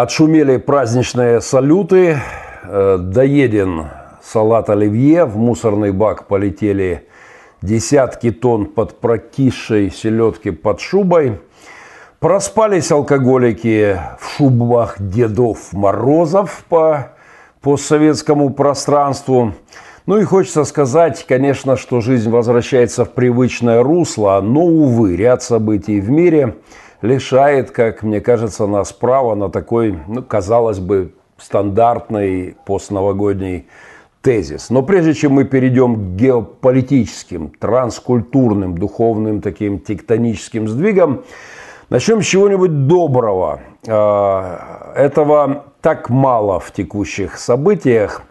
[0.00, 2.20] Отшумели праздничные салюты,
[2.62, 3.86] э, доеден
[4.22, 7.08] салат оливье, в мусорный бак полетели
[7.62, 11.40] десятки тонн под прокисшей селедки под шубой.
[12.20, 17.10] Проспались алкоголики в шубах дедов Морозов по
[17.60, 19.54] постсоветскому пространству.
[20.06, 26.00] Ну и хочется сказать, конечно, что жизнь возвращается в привычное русло, но, увы, ряд событий
[26.00, 26.54] в мире–
[27.02, 33.68] лишает, как мне кажется, нас права на такой, ну, казалось бы, стандартный постновогодний
[34.22, 34.70] тезис.
[34.70, 41.24] Но прежде чем мы перейдем к геополитическим, транскультурным, духовным таким тектоническим сдвигам,
[41.88, 43.60] начнем с чего-нибудь доброго.
[43.86, 48.22] А, этого так мало в текущих событиях.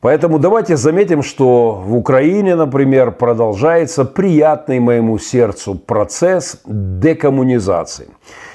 [0.00, 8.08] Поэтому давайте заметим, что в Украине, например, продолжается приятный моему сердцу процесс декоммунизации.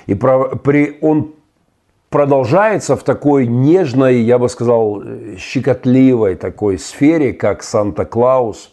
[0.06, 1.34] И при, он
[2.10, 5.04] продолжается в такой нежной, я бы сказал,
[5.38, 8.72] щекотливой такой сфере, как Санта-Клаус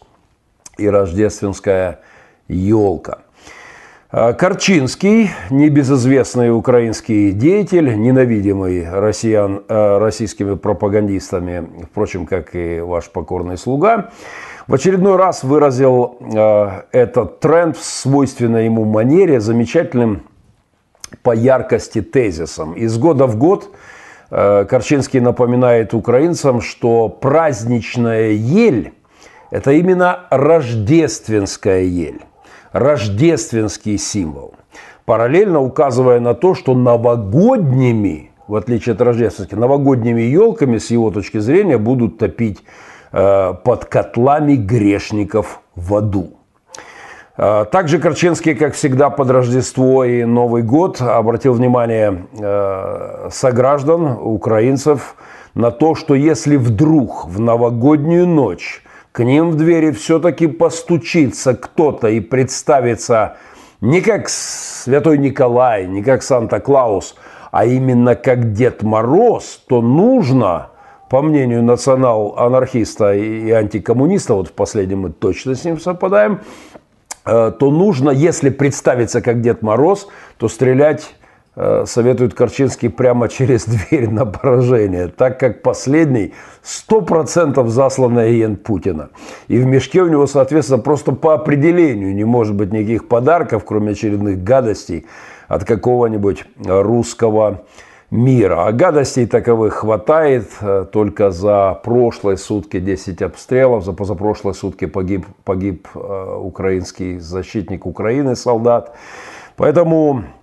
[0.77, 1.99] и рождественская
[2.47, 3.19] елка–
[4.11, 14.09] Корчинский, небезызвестный украинский деятель, ненавидимый россиян, а, российскими пропагандистами, впрочем, как и ваш покорный слуга,
[14.67, 20.23] в очередной раз выразил а, этот тренд в свойственной ему манере замечательным
[21.23, 22.73] по яркости тезисом.
[22.73, 23.73] Из года в год
[24.29, 28.93] Корчинский напоминает украинцам, что праздничная ель–
[29.51, 32.21] это именно рождественская ель
[32.71, 34.53] рождественский символ,
[35.05, 41.39] параллельно указывая на то, что новогодними, в отличие от рождественских, новогодними елками, с его точки
[41.39, 42.59] зрения, будут топить
[43.11, 46.33] э, под котлами грешников в аду.
[47.37, 55.15] Э, также Корченский, как всегда, под Рождество и Новый год обратил внимание э, сограждан, украинцев,
[55.53, 62.07] на то, что если вдруг в новогоднюю ночь к ним в двери все-таки постучится кто-то
[62.07, 63.37] и представится
[63.81, 67.15] не как Святой Николай, не как Санта-Клаус,
[67.51, 70.69] а именно как Дед Мороз, то нужно,
[71.09, 76.41] по мнению национал-анархиста и антикоммуниста, вот в последнем мы точно с ним совпадаем,
[77.25, 80.07] э, то нужно, если представиться как Дед Мороз,
[80.37, 81.15] то стрелять
[81.55, 89.09] советует Корчинский прямо через дверь на поражение, так как последний 100% засланный агент Путина.
[89.47, 93.91] И в мешке у него, соответственно, просто по определению не может быть никаких подарков, кроме
[93.91, 95.05] очередных гадостей
[95.47, 97.63] от какого-нибудь русского
[98.11, 98.67] мира.
[98.67, 100.49] А гадостей таковых хватает.
[100.61, 107.85] Э, только за прошлые сутки 10 обстрелов, за позапрошлые сутки погиб, погиб э, украинский защитник
[107.85, 108.95] Украины, солдат.
[109.55, 110.40] Поэтому Э,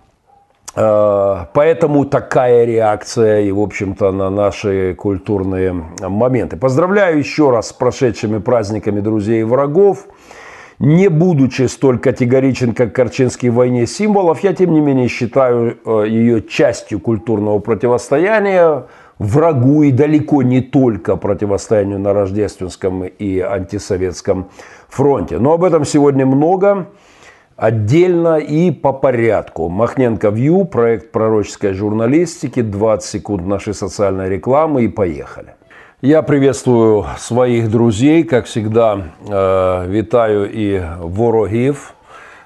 [0.73, 6.57] поэтому такая реакция и, в общем-то, на наши культурные моменты.
[6.57, 10.05] Поздравляю еще раз с прошедшими праздниками друзей и врагов.
[10.79, 16.05] Не будучи столь категоричен, как Корчинский в «Войне символов», я, тем не менее, считаю э,
[16.07, 18.85] ее частью культурного противостояния
[19.17, 24.49] врагу и далеко не только противостоянию на Рождественском и антисоветском
[24.87, 25.37] фронте.
[25.37, 26.87] Но об этом сегодня много
[27.59, 29.69] отдельно и по порядку.
[29.69, 35.55] Махненко Вью, проект пророческой журналистики, 20 секунд нашей социальной рекламы и поехали.
[36.01, 41.93] Я приветствую своих друзей, как всегда, э, витаю и ворогив,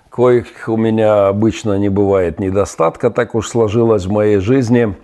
[0.09, 4.95] коих у меня обычно не бывает недостатка, так уж сложилось в моей жизни.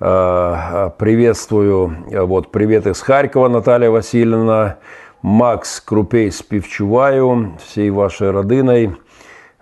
[0.00, 4.76] Э, приветствую, вот привет из Харькова, Наталья Васильевна,
[5.20, 8.96] Макс Крупей співчуваю всей вашей родиной–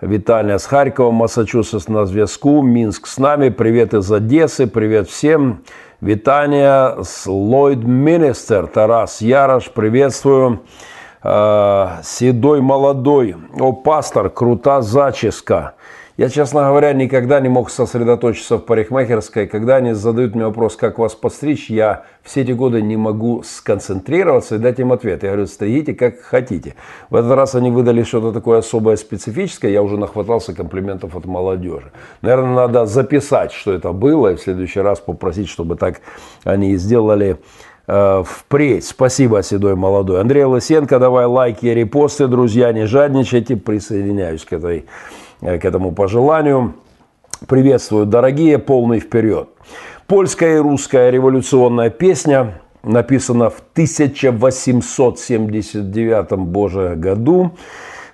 [0.02, 2.60] Виталия с Харькова, Массачусетс на зв'язку.
[2.60, 3.50] Минск с нами.
[3.50, 4.66] Привет из Одессы.
[4.66, 5.62] Привет всем.
[6.00, 8.66] Витания с Ллойд Министер.
[8.66, 9.70] Тарас Ярош.
[9.70, 10.62] Приветствую.
[11.22, 13.36] А, седой молодой.
[13.56, 15.74] О, пастор, крута заческа.
[16.19, 19.47] Я, честно говоря, никогда не мог сосредоточиться в парикмахерской.
[19.47, 24.56] Когда они задают мне вопрос, как вас подстричь, я все эти годы не могу сконцентрироваться
[24.56, 25.23] и дать им ответ.
[25.23, 26.75] Я говорю, стригите как хотите.
[27.09, 29.70] В этот раз они выдали что-то такое особое специфическое.
[29.70, 31.91] Я уже нахватался комплиментов от молодежи.
[32.20, 36.03] Наверное, надо записать, что это было, и в следующий раз попросить, чтобы так
[36.44, 37.38] они сделали
[37.87, 38.85] э, впредь.
[38.85, 40.20] Спасибо, седой молодой.
[40.20, 43.56] Андрей Лысенко, давай лайки и репосты, друзья, не жадничайте.
[43.56, 44.85] Присоединяюсь к этой
[45.43, 46.75] к этому пожеланию.
[47.49, 49.49] Приветствую, дорогие, полный вперед.
[50.06, 57.53] Польская и русская революционная песня написана в 1879 боже году.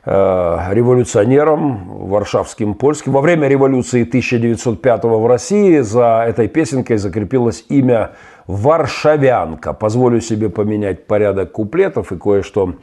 [0.09, 3.13] революционером варшавским польским.
[3.13, 8.13] Во время революции 1905 в России за этой песенкой закрепилось имя
[8.47, 9.75] Варшавянка.
[9.75, 12.77] Позволю себе поменять порядок куплетов и кое-что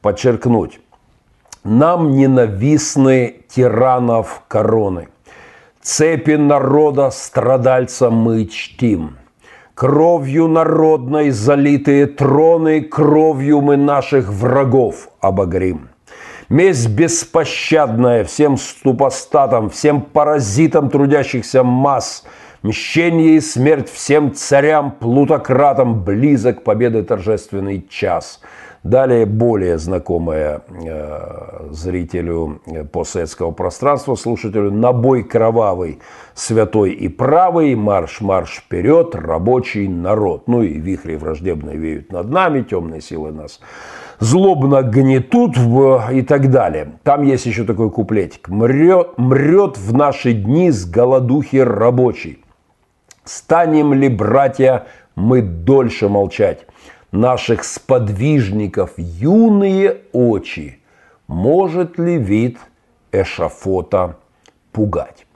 [0.00, 0.80] подчеркнуть.
[1.64, 5.08] Нам ненавистны тиранов короны.
[5.80, 9.18] Цепи народа страдальца мы чтим.
[9.74, 15.88] Кровью народной залитые троны, кровью мы наших врагов обогрим.
[16.48, 22.24] Месть беспощадная всем ступостатам, всем паразитам трудящихся масс–
[22.62, 28.40] Мщение и смерть всем царям, плутократам, близок победы торжественный час.
[28.82, 36.00] Далее более знакомое э, зрителю э, постсоветского пространства, слушателю, набой кровавый,
[36.34, 40.48] святой и правый, марш-марш вперед, рабочий народ.
[40.48, 43.60] Ну и вихри враждебные веют над нами, темные силы нас
[44.22, 45.56] злобно гнетут
[46.12, 46.92] и так далее.
[47.02, 48.48] Там есть еще такой куплетик.
[48.48, 52.44] Мрет, мрет в наши дни с голодухи рабочий.
[53.24, 54.86] Станем ли, братья,
[55.16, 56.66] мы дольше молчать?
[57.12, 60.80] Наших сподвижников юные очи
[61.26, 62.56] может ли вид
[63.12, 64.16] эшафота
[64.72, 65.26] пугать?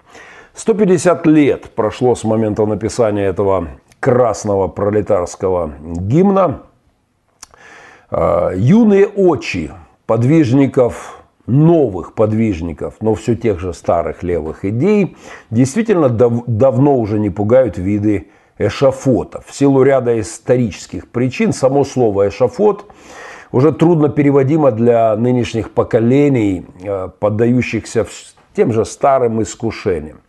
[0.54, 3.68] 150 лет прошло с момента написания этого
[4.00, 6.62] красного пролетарского гимна.
[8.10, 9.70] А, юные очи
[10.06, 15.14] подвижников новых подвижников, но все тех же старых левых идей,
[15.50, 19.42] действительно дав давно уже не пугают виды эшафота.
[19.46, 22.86] В силу ряда исторических причин само слово эшафот
[23.52, 28.06] уже трудно переводимо для нынешних поколений, э, поддающихся
[28.54, 30.20] тем же старым искушениям.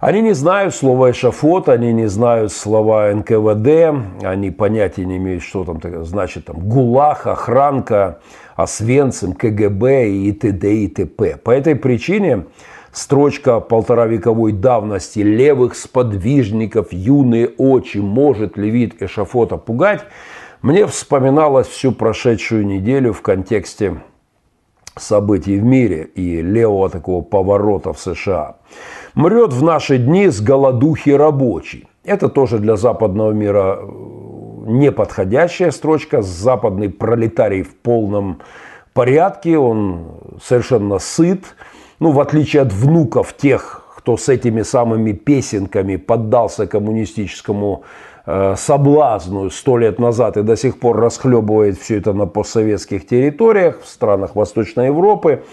[0.00, 5.64] Они не знают слова эшафот, они не знают слова НКВД, они понятия не имеют, что
[5.64, 8.20] там значит там ГУЛАГ, охранка,
[8.54, 10.74] Освенцим, КГБ и т.д.
[10.74, 11.36] и т.п.
[11.36, 12.44] По этой причине
[12.92, 20.04] строчка полторавековой давности левых сподвижников, юные очи, может ли вид эшафота пугать,
[20.62, 24.00] мне вспоминалось всю прошедшую неделю в контексте
[24.96, 28.56] событий в мире и левого такого поворота в США.
[29.14, 31.88] Мрет в наши дни с голодухи рабочий.
[32.04, 33.86] Это тоже для западного мира э,
[34.66, 36.22] неподходящая строчка.
[36.22, 38.40] Западный пролетарий в полном
[38.92, 41.54] порядке, он совершенно сыт.
[42.00, 47.84] Ну, в отличие от внуков тех, кто с этими самыми песенками поддался коммунистическому
[48.30, 53.80] Э, соблазну сто лет назад и до сих пор расхлебывает все это на постсоветских территориях,
[53.80, 55.44] в странах Восточной Европы.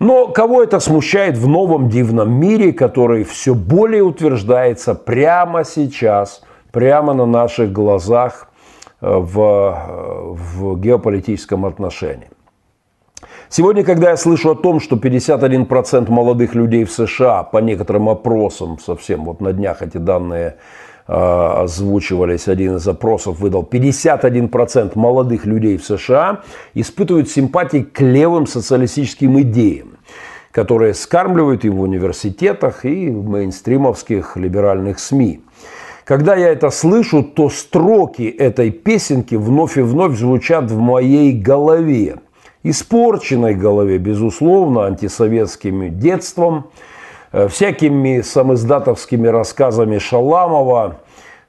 [0.00, 6.42] Но кого это смущает в новом дивном мире, который все более утверждается прямо сейчас,
[6.72, 8.48] прямо на наших глазах
[9.00, 12.30] э, в, э, в геополитическом отношении.
[13.50, 18.78] Сегодня, когда я слышу о том, что 51% молодых людей в США, по некоторым опросам,
[18.78, 20.56] совсем вот на днях эти данные
[21.10, 26.42] Э, озвучивались, один из запросов выдал, 51% молодых людей в США
[26.74, 29.96] испытывают симпатии к левым социалистическим идеям,
[30.52, 35.40] которые скармливают им в университетах и в мейнстримовских либеральных СМИ.
[36.04, 42.16] Когда я это слышу, то строки этой песенки вновь и вновь звучат в моей голове.
[42.70, 46.70] Испорченной голове, безусловно, антисоветским детством–
[47.30, 51.00] Э, всякими самоиздатовскими рассказами Шаламова,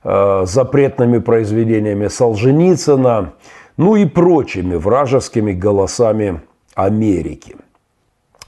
[0.03, 3.33] э, запретными произведениями Солженицына,
[3.77, 6.41] ну и прочими вражескими голосами
[6.75, 7.55] Америки.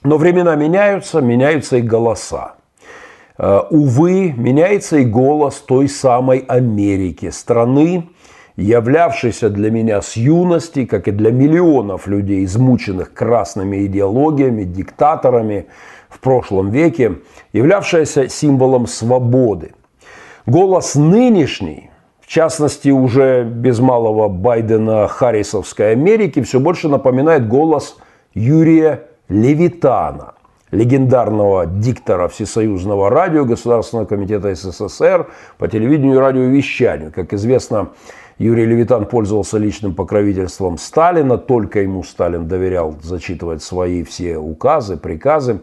[0.04, 2.56] Но времена меняются, меняются и голоса.
[3.38, 8.10] Э, увы, меняется и голос той самой Америки, страны,
[8.56, 15.68] являвшейся для меня с юности, как и для миллионов людей, измученных красными идеологиями, диктаторами,
[16.12, 17.20] в прошлом веке,
[17.54, 19.72] являвшаяся символом свободы.
[20.46, 21.90] Голос нынешний,
[22.20, 27.98] в частности уже без малого Байдена Харрисовской Америки, все больше напоминает голос
[28.34, 30.34] Юрия Левитана,
[30.72, 37.12] легендарного диктора Всесоюзного радио Государственного комитета СССР по телевидению и радиовещанию.
[37.14, 37.90] Как известно,
[38.42, 45.62] Юрий Левитан пользовался личным покровительством Сталина, только ему Сталин доверял зачитывать свои все указы, приказы.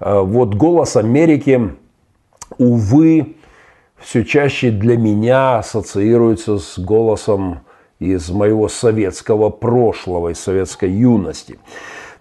[0.00, 1.72] Э, вот «Голос Америки»,
[2.56, 3.36] увы,
[3.98, 7.60] все чаще для меня ассоциируется с голосом
[7.98, 11.58] из моего советского прошлого, из советской юности.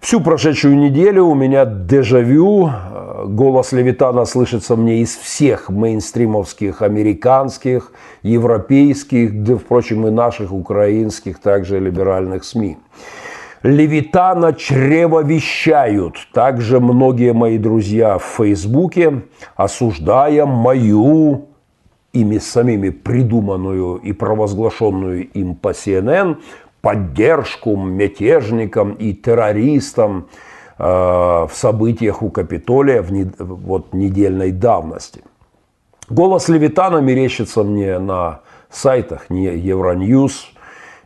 [0.03, 2.67] Всю прошедшую неделю у меня дежавю.
[2.67, 11.39] Э, голос Левитана слышится мне из всех мейнстримовских американских, европейских, да, впрочем, и наших украинских,
[11.39, 12.79] также либеральных СМИ.
[13.63, 16.15] Левитана чревовещают.
[16.33, 19.21] Также многие мои друзья в Фейсбуке,
[19.55, 21.47] осуждая мою
[22.11, 26.37] ими самими придуманную и провозглашенную им по CNN
[26.83, 30.27] поддержку мятежникам и террористам
[30.77, 35.23] э, в событиях у Капитолия в не, вот, недельной давности.
[36.09, 40.51] Голос Левитана мерещится мне на сайтах не Евроньюз,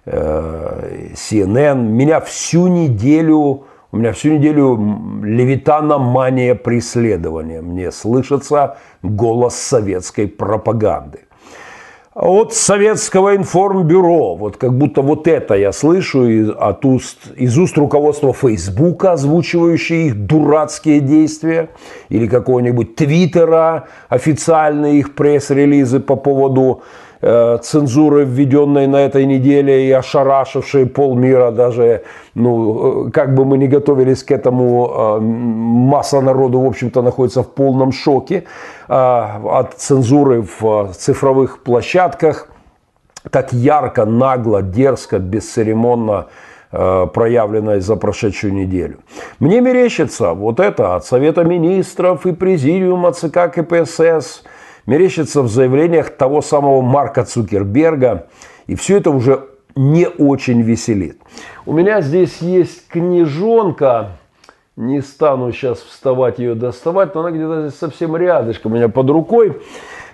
[0.05, 1.83] э, CNN.
[1.83, 7.61] Меня всю неделю, у меня всю неделю Левитана мания преследования.
[7.61, 11.26] Мне слышится голос советской пропаганды.
[12.19, 17.77] От советского информбюро, вот как будто вот это я слышу из, от уст, из уст
[17.77, 21.69] руководства Фейсбука, озвучивающие их дурацкие действия,
[22.09, 26.81] или какого-нибудь Твиттера, официальные их пресс-релизы по поводу
[27.19, 32.03] цензуры, введенной на этой неделе и ошарашившей полмира даже,
[32.35, 37.41] ну, э, как бы мы ни готовились к этому, э, масса народу, в общем-то, находится
[37.41, 38.43] в полном шоке
[38.87, 42.47] от цензуры в цифровых площадках,
[43.31, 46.27] так ярко, нагло, дерзко, бесцеремонно
[46.71, 48.99] проявленной за прошедшую неделю.
[49.39, 54.43] Мне мерещится вот это от Совета Министров и Президиума ЦК КПСС–
[54.87, 58.27] мерещится в заявлениях того самого Марка Цукерберга.
[58.65, 61.19] И все это уже не очень веселит.
[61.67, 64.13] У меня здесь есть книжонка,
[64.75, 69.61] не стану сейчас вставать ее доставать, но она где-то совсем рядышком у меня под рукой.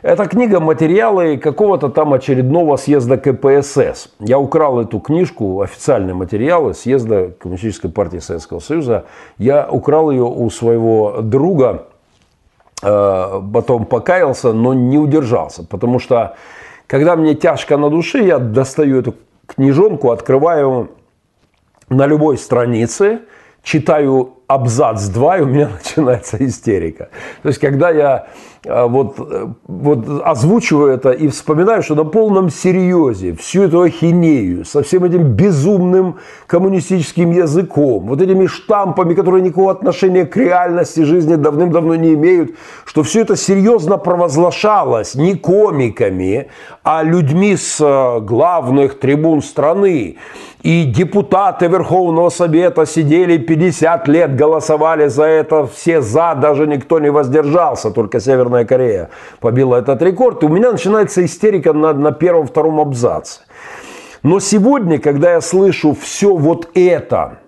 [0.02, 4.10] Это книга материалы какого-то там очередного съезда КПСС.
[4.20, 9.06] Я украл эту книжку, официальные материалы съезда Коммунистической партии Советского Союза.
[9.38, 11.88] Я украл ее у своего друга,
[12.84, 16.36] потом покаялся, но не удержался, потому что
[16.88, 19.16] когда мне тяжко на душе, я достаю эту
[19.48, 20.92] книжонку, открываю
[21.90, 23.22] на любой странице,
[23.64, 27.10] читаю абзац 2, и у меня начинается истерика.
[27.42, 28.28] То есть, когда я
[28.66, 34.66] э, вот, э, вот озвучиваю это и вспоминаю, что на полном серьезе всю эту ахинею
[34.66, 41.36] со всем этим безумным коммунистическим языком, вот этими штампами, которые никакого отношения к реальности жизни
[41.36, 42.52] давным-давно не имеют,
[42.86, 46.48] что все это серьезно провозглашалось не комиками,
[46.84, 50.18] а людьми с э, главных трибун страны.
[50.64, 57.12] И депутаты Верховного Совета сидели 50 лет, голосовали за это, все за, даже никто не
[57.12, 59.10] воздержался, только Северная Корея
[59.42, 60.42] побила этот рекорд.
[60.42, 63.42] И у меня начинается истерика на, на первом-втором абзаце.
[64.24, 67.40] Но сегодня, когда я слышу все вот это,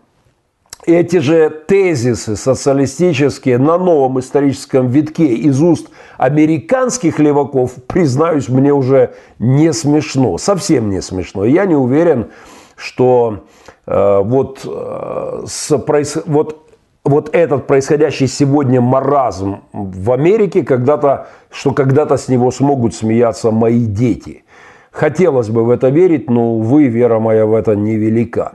[0.86, 9.14] эти же тезисы социалистические на новом историческом витке из уст американских леваков, признаюсь, мне уже
[9.40, 11.46] не смешно, совсем не смешно.
[11.46, 12.28] Я не уверен,
[12.76, 13.46] что
[13.86, 16.18] э, вот, э, с, проис...
[16.26, 16.68] вот,
[17.04, 23.86] вот этот происходящий сегодня маразм в Америке, когда-то, что когда-то с него смогут смеяться мои
[23.86, 24.44] дети.
[24.92, 28.54] Хотелось бы в это верить, но, увы, вера моя в это невелика.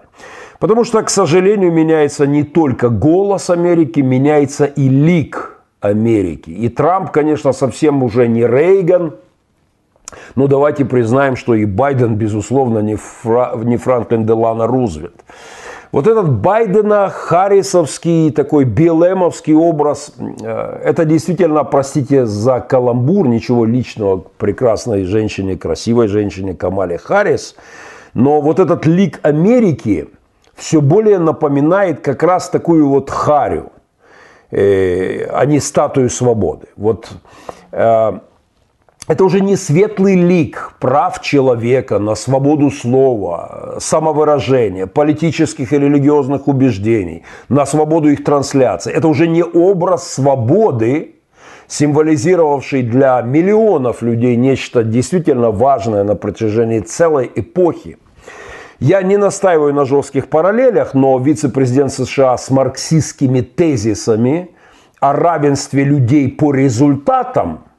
[0.59, 6.50] Потому что, к сожалению, меняется не только голос Америки, меняется и лик Америки.
[6.50, 9.15] И Трамп, конечно, совсем уже не Рейган–
[10.35, 13.52] но давайте признаем, что и Байден, безусловно, не, Фра...
[13.57, 15.25] не Франклин Делана Рузвельт.
[15.93, 24.21] Вот этот Байдена Харрисовский, такой БЛМовский образ, э, это действительно, простите за каламбур, ничего личного
[24.21, 27.57] к прекрасной женщине, красивой женщине Камале Харрис,
[28.14, 30.09] но вот этот лик Америки
[30.55, 33.73] все более напоминает как раз такую вот харю,
[34.52, 36.69] э, а не статую свободы.
[36.76, 37.09] Вот
[37.73, 38.12] э,
[39.11, 47.25] это уже не светлый лик прав человека на свободу слова, самовыражения, политических и религиозных убеждений,
[47.49, 48.93] на свободу их трансляции.
[48.93, 51.17] Это уже не образ свободы,
[51.67, 57.99] символизировавший для миллионов людей нечто действительно важное на протяжении целой эпохи.
[58.79, 64.50] Я не настаиваю на жестких параллелях, но вице-президент США с марксистскими тезисами
[65.00, 67.64] о равенстве людей по результатам–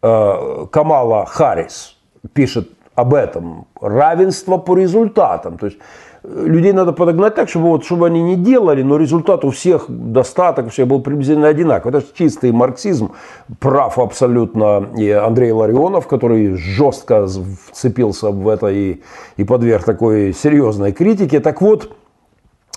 [0.00, 1.96] Камала Харрис
[2.32, 2.68] пишет
[3.00, 3.66] об этом.
[3.80, 5.58] Равенство по результатам.
[5.58, 5.78] То есть
[6.22, 9.86] э, людей надо подогнать так, чтобы, вот, чтобы они не делали, но результат у всех
[9.88, 11.98] достаток, у всех был приблизительно одинаковый.
[11.98, 13.12] Это чистый марксизм,
[13.58, 17.26] прав абсолютно и Андрей Ларионов, который жестко
[17.70, 19.00] вцепился в это и,
[19.36, 21.40] и подверг такой серьезной критике.
[21.40, 21.90] Так вот,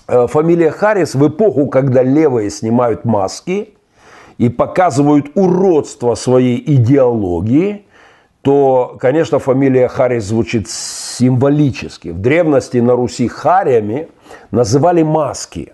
[0.08, 3.70] э, фамилия Харрис в эпоху, когда левые снимают маски–
[4.38, 7.84] и показывают уродство своей идеологии,
[8.42, 12.08] то, конечно, фамилия Харис звучит символически.
[12.08, 14.08] В древности на Руси харями
[14.50, 15.72] называли маски.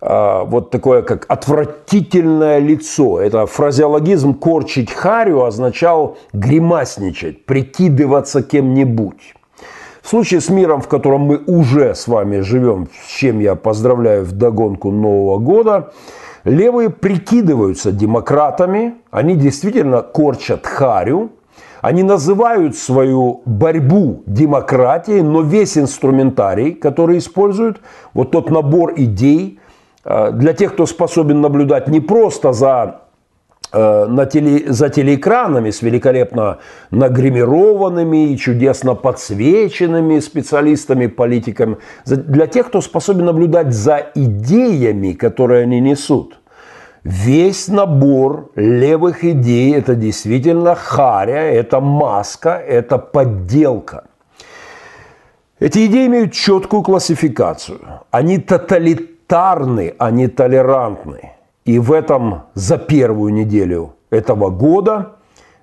[0.00, 3.20] А, вот такое, как отвратительное лицо.
[3.20, 9.34] Это фразеологизм «корчить харю» означал гримасничать, прикидываться кем-нибудь.
[10.02, 14.24] В случае с миром, в котором мы уже с вами живем, с чем я поздравляю
[14.24, 15.92] в догонку Нового года,
[16.44, 21.30] левые прикидываются демократами, они действительно корчат харю,
[21.80, 27.80] они называют свою борьбу демократией, но весь инструментарий, который используют,
[28.14, 29.58] вот тот набор идей,
[30.04, 33.01] э, для тех, кто способен наблюдать не просто за
[33.72, 36.58] на теле, за телеэкранами с великолепно
[36.90, 41.76] нагримированными и чудесно подсвеченными специалистами, политиками,
[42.06, 46.38] для тех, кто способен наблюдать за идеями, которые они несут.
[47.04, 54.04] Весь набор левых идей– это действительно харя, это маска, это подделка.
[55.58, 57.80] Эти идеи имеют четкую классификацию.
[58.10, 61.32] Они тоталитарны, они толерантны.
[61.64, 65.12] И в этом за первую неделю этого года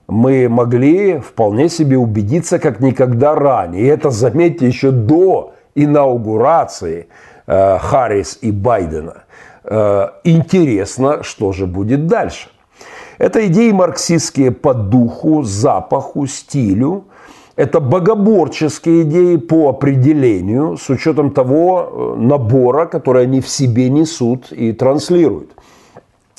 [0.07, 3.83] мы могли вполне себе убедиться как никогда ранее.
[3.83, 7.07] И это, заметьте, еще до инаугурации
[7.47, 9.23] э, Харрис и Байдена–
[9.63, 12.49] Э, интересно, что же будет дальше.
[13.17, 17.05] Это идеи марксистские по духу, запаху, стилю.
[17.55, 24.51] Это богоборческие идеи по определению, с учетом того э, набора, который они в себе несут
[24.51, 25.51] и транслируют.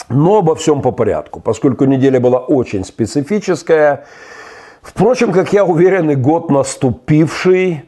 [0.08, 4.04] Но обо всем по порядку, поскольку неделя была очень специфическая.
[4.82, 7.80] Впрочем, как я уверен, и год наступивший, э,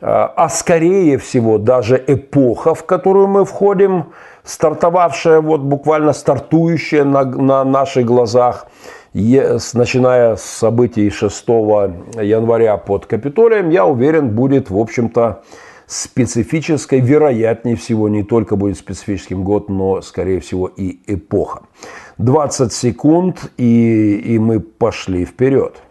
[0.00, 4.06] а скорее всего даже эпоха, в которую мы входим–
[4.46, 8.66] стартовавшая, вот буквально стартующая на, на наших глазах,
[9.12, 15.42] начиная с событий 6 января под Капитолием, я уверен, будет, в общем-то,
[15.86, 21.62] специфической, вероятнее всего, не только будет специфическим год, но, скорее всего, и эпоха.
[22.18, 25.82] 20 секунд, и, и мы пошли вперед.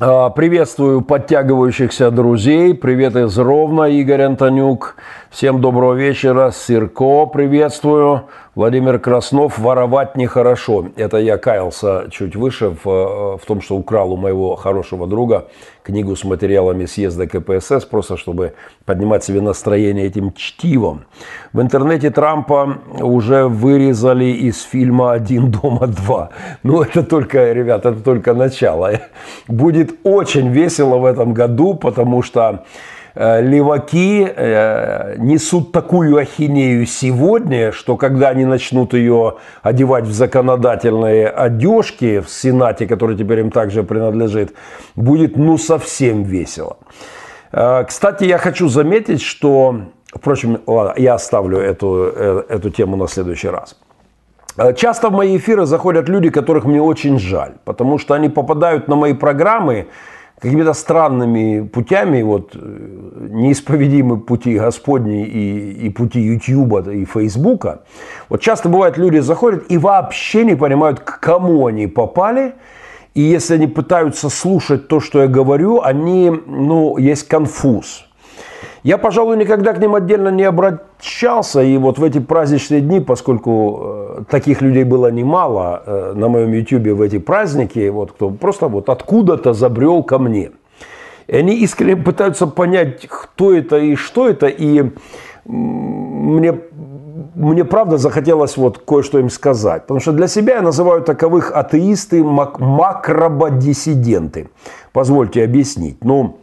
[0.00, 2.72] А, приветствую подтягивающихся друзей.
[2.72, 4.94] Привет из Ровно, Игорь Антонюк.
[5.28, 6.52] Всем доброго вечера.
[6.52, 8.28] Сирко приветствую.
[8.54, 10.86] Владимир Краснов, воровать нехорошо.
[10.96, 15.48] Это я каялся чуть выше в, в том, что украл у моего хорошего друга
[15.82, 21.04] книгу с материалами съезда КПСС, просто чтобы поднимать себе настроение этим чтивом.
[21.52, 26.30] В интернете Трампа уже вырезали из фильма «Один дома два».
[26.62, 29.00] Ну, это только, ребят, это только начало.
[29.46, 37.72] Будет очень весело в этом году, потому что Э, леваки э, несут такую ахинею сегодня,
[37.72, 43.82] что когда они начнут ее одевать в законодательные одежки в Сенате, который теперь им также
[43.82, 44.54] принадлежит,
[44.94, 46.76] будет ну совсем весело.
[47.50, 49.80] Э, кстати, я хочу заметить, что,
[50.14, 52.04] впрочем, ладно, я оставлю эту,
[52.48, 53.76] эту тему на следующий раз.
[54.76, 58.94] Часто в мои эфиры заходят люди, которых мне очень жаль, потому что они попадают на
[58.96, 59.86] мои программы,
[60.40, 67.82] какими-то странными путями, вот, э, неисповедимы пути Господни и, и пути Ютьюба и Фейсбука.
[68.28, 72.54] Вот часто бывает, люди заходят и вообще не понимают, к кому они попали.
[73.14, 78.07] И если они пытаются слушать то, что я говорю, они, ну, есть конфуз.
[78.88, 81.60] Я, пожалуй, никогда к ним отдельно не обращался.
[81.60, 86.52] И вот в эти праздничные дни, поскольку э, таких людей было немало э, на моем
[86.52, 90.52] YouTube в эти праздники, вот кто просто вот откуда-то забрел ко мне.
[91.26, 94.46] И они искренне пытаются понять, кто это и что это.
[94.46, 94.90] И
[95.44, 96.58] мне,
[97.34, 99.82] мне правда захотелось вот кое-что им сказать.
[99.82, 104.48] Потому что для себя я называю таковых атеисты мак- макрободиссиденты.
[104.94, 106.02] Позвольте объяснить.
[106.02, 106.38] Ну,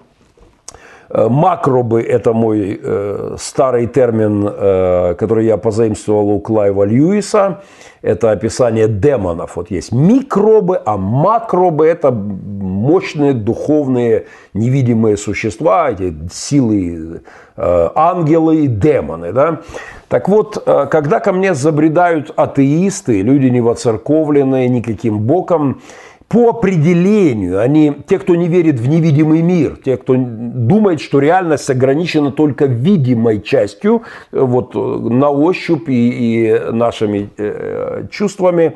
[1.16, 7.62] макробы– это мой э, старый термин, э, который я позаимствовал у Клайва Льюиса.
[8.02, 9.56] Это описание демонов.
[9.56, 17.22] Вот есть микробы, а макробы– это мощные духовные невидимые существа, эти силы,
[17.58, 19.32] э, ангелы и демоны.
[19.32, 19.62] Да?
[20.08, 25.82] Так вот, э, когда ко мне забредают атеисты, люди не воцерковленные никаким боком,
[26.28, 31.70] по определению, они, те, кто не верит в невидимый мир, те, кто думает, что реальность
[31.70, 36.10] ограничена только видимой частью, э, вот э, на ощупь и,
[36.50, 38.76] и нашими э, чувствами,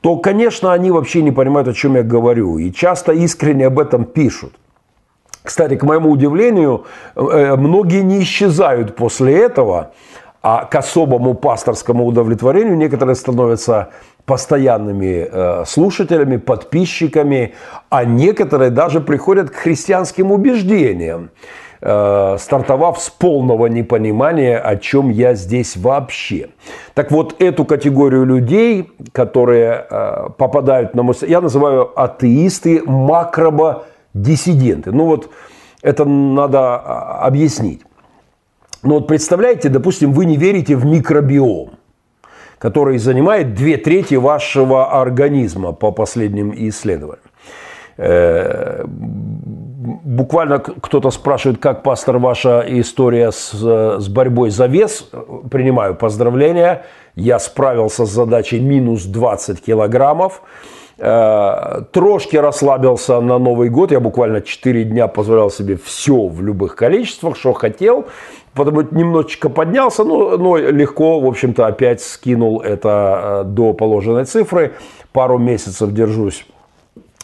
[0.00, 2.58] то, конечно, они вообще не понимают, о чем я говорю.
[2.58, 4.52] И часто искренне об этом пишут.
[5.42, 6.84] Кстати, к моему удивлению,
[7.16, 9.92] э, многие не исчезают после этого,
[10.42, 13.88] а к особому пасторскому удовлетворению некоторые становятся
[14.26, 17.54] постоянными э, слушателями, подписчиками,
[17.90, 21.30] а некоторые даже приходят к христианским убеждениям,
[21.82, 26.48] э, стартовав с полного непонимания, о чем я здесь вообще.
[26.94, 31.14] Так вот, эту категорию людей, которые э, попадают на мой...
[31.20, 34.90] Я называю атеисты макробо-диссиденты.
[34.90, 35.28] Ну вот,
[35.82, 37.82] это надо а, объяснить.
[38.82, 41.72] Ну вот представляете, допустим, вы не верите в микробиом–
[42.64, 47.30] который занимает две трети вашего организма по последним исследованиям.
[47.98, 55.10] Э, буквально кто-то спрашивает, как, пастор, ваша история с, с борьбой за вес.
[55.50, 56.86] Принимаю поздравления.
[57.16, 60.40] Я справился с задачей минус 20 килограммов.
[60.96, 63.90] Э, трошки расслабился на Новый год.
[63.90, 68.06] Я буквально 4 дня позволял себе все в любых количествах, что хотел.
[68.54, 74.74] Потом немножечко поднялся, но, но легко, в общем-то, опять скинул это э, до положенной цифры.
[75.12, 76.46] Пару месяцев держусь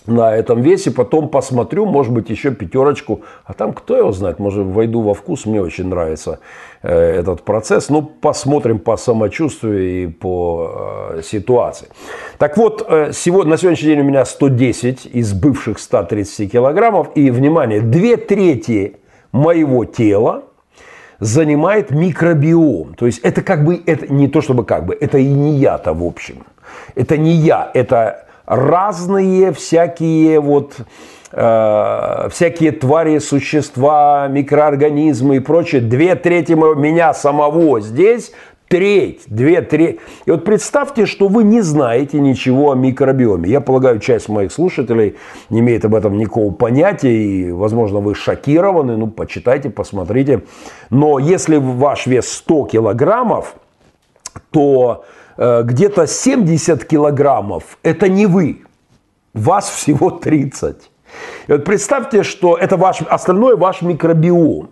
[0.06, 4.66] на этом весе, потом посмотрю, может быть, еще пятерочку, а там кто его знает, может,
[4.66, 6.40] войду во вкус, мне очень нравится
[6.82, 11.88] э, этот процесс, ну, посмотрим по самочувствию и по э, ситуации.
[12.38, 17.30] Так вот, э, сегодня, на сегодняшний день у меня 110 из бывших 130 килограммов, и,
[17.30, 18.96] внимание, две трети
[19.32, 20.44] моего тела
[21.20, 22.94] занимает микробиом.
[22.94, 25.92] То есть это как бы, это не то чтобы как бы, это и не я-то
[25.92, 26.44] в общем.
[26.94, 30.76] Это не я, это разные всякие вот
[31.30, 35.80] э, всякие твари, существа, микроорганизмы и прочее.
[35.80, 38.32] Две трети меня самого здесь
[38.66, 40.00] треть, две трети.
[40.26, 43.48] И вот представьте, что вы не знаете ничего о микробиоме.
[43.48, 45.16] Я полагаю, часть моих слушателей
[45.48, 50.42] не имеет об этом никакого понятия, и, возможно, вы шокированы, ну, почитайте, посмотрите.
[50.90, 53.54] Но если ваш вес 100 килограммов,
[54.50, 55.04] то
[55.36, 58.62] где-то 70 килограммов– это не вы,
[59.34, 60.90] вас всего 30.
[61.48, 64.68] И вот представьте, что это ваш, остальное ваш микробиом.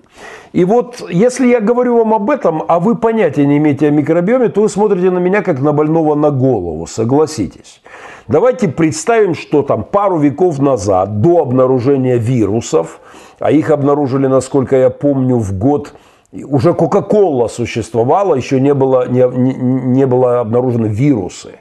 [0.52, 4.48] И вот если я говорю вам об этом, а вы понятия не имеете о микробиоме,
[4.48, 7.82] то вы смотрите на меня как на больного на голову, согласитесь.
[8.28, 13.00] Давайте представим, что там пару веков назад, до обнаружения вирусов,
[13.38, 15.94] а их обнаружили, насколько я помню, в год
[16.32, 21.52] уже Кока-Кола существовала, еще не было, не, не, было обнаружены вирусы.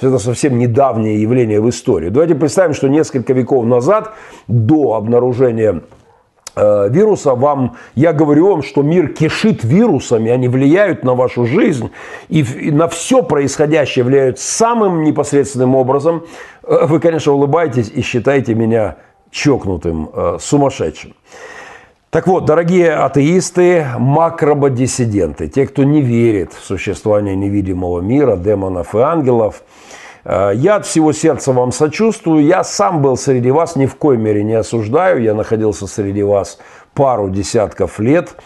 [0.00, 2.08] Это совсем недавнее явление в истории.
[2.08, 4.14] Давайте представим, что несколько веков назад,
[4.48, 5.82] до обнаружения
[6.56, 11.90] э, вируса, вам, я говорю вам, что мир кишит вирусами, они влияют на вашу жизнь
[12.28, 16.24] и, и на все происходящее влияют самым непосредственным образом.
[16.64, 18.96] Э, вы, конечно, улыбаетесь и считаете меня
[19.30, 21.14] чокнутым, э, сумасшедшим.
[22.10, 28.98] Так вот, дорогие атеисты, макрободиссиденты, те, кто не верит в существование невидимого мира, демонов и
[28.98, 29.62] ангелов,
[30.24, 32.44] э, я от всего сердца вам сочувствую.
[32.44, 35.20] Я сам был среди вас, ни в коей мере не осуждаю.
[35.20, 36.58] Я находился среди вас
[36.94, 38.36] пару десятков лет.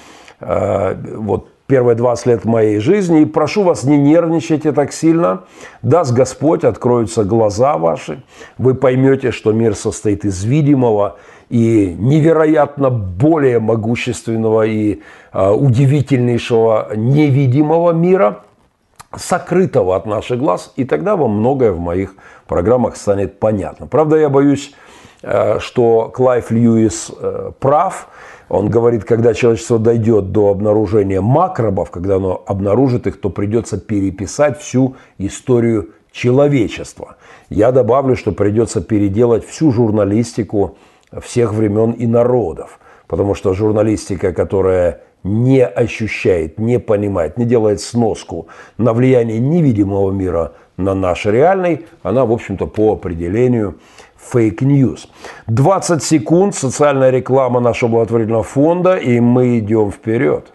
[0.40, 3.20] Э, вот первые 20 лет моей жизни.
[3.20, 5.44] И прошу вас, не нервничайте так сильно.
[5.82, 8.22] Даст Господь, откроются глаза ваши.
[8.56, 11.18] Вы поймете, что мир состоит из видимого
[11.50, 15.00] и невероятно более могущественного и
[15.32, 18.44] э, удивительнейшего невидимого мира,
[19.16, 22.14] сокрытого от наших глаз, и тогда вам многое в моих
[22.46, 23.88] программах станет понятно.
[23.88, 24.72] Правда, я боюсь,
[25.22, 28.08] э, что Клайв Льюис э, прав.
[28.48, 34.60] Он говорит, когда человечество дойдет до обнаружения макробов, когда оно обнаружит их, то придется переписать
[34.60, 37.16] всю историю человечества.
[37.48, 40.76] Я добавлю, что придется переделать всю журналистику,
[41.20, 42.78] всех времен и народов.
[43.06, 50.52] Потому что журналистика, которая не ощущает, не понимает, не делает сноску на влияние невидимого мира
[50.76, 53.78] на наш реальный, она, в общем-то, по определению
[54.16, 55.08] fake news.
[55.46, 60.52] 20 секунд, социальная реклама нашего благотворительного фонда, и мы идем вперед.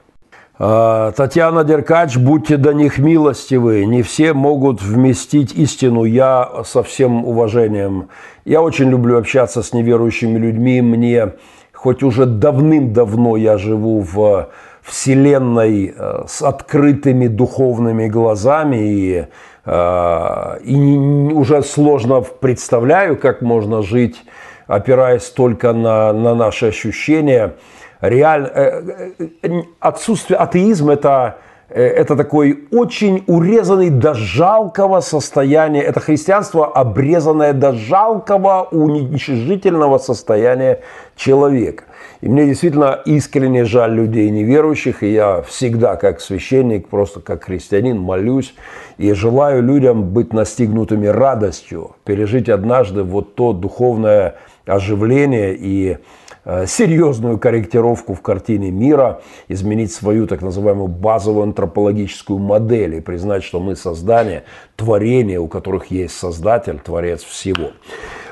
[0.58, 3.86] А, Татьяна Деркач, будьте до них милостивы.
[3.86, 6.06] Не все могут вместить истину.
[6.06, 8.08] Я со всем уважением.
[8.46, 10.82] Я очень люблю общаться с неверующими людьми.
[10.82, 11.34] Мне,
[11.74, 14.48] хоть уже давным-давно я живу в
[14.82, 19.28] вселенной э, с открытыми духовными глазами и,
[19.66, 24.24] э, и уже сложно представляю, как можно жить,
[24.68, 27.56] опираясь только на, на наши ощущения–
[28.02, 28.52] реаль...
[28.54, 31.38] Э, э, отсутствие атеизма– это
[31.70, 35.82] Э, это такой очень урезанный до жалкого состояния.
[35.82, 40.82] Это христианство, обрезанное до жалкого, уничижительного состояния
[41.16, 41.84] человека.
[42.22, 48.00] И мне действительно искренне жаль людей неверующих, и я всегда, как священник, просто как христианин,
[48.00, 48.56] молюсь
[48.98, 55.98] и желаю людям быть настигнутыми радостью, пережить однажды вот то духовное оживление и
[56.68, 63.60] серьезную корректировку в картине мира, изменить свою так называемую базовую антропологическую модель и признать, что
[63.60, 64.44] мы создание,
[64.76, 67.72] творение, у которых есть создатель, творец всего.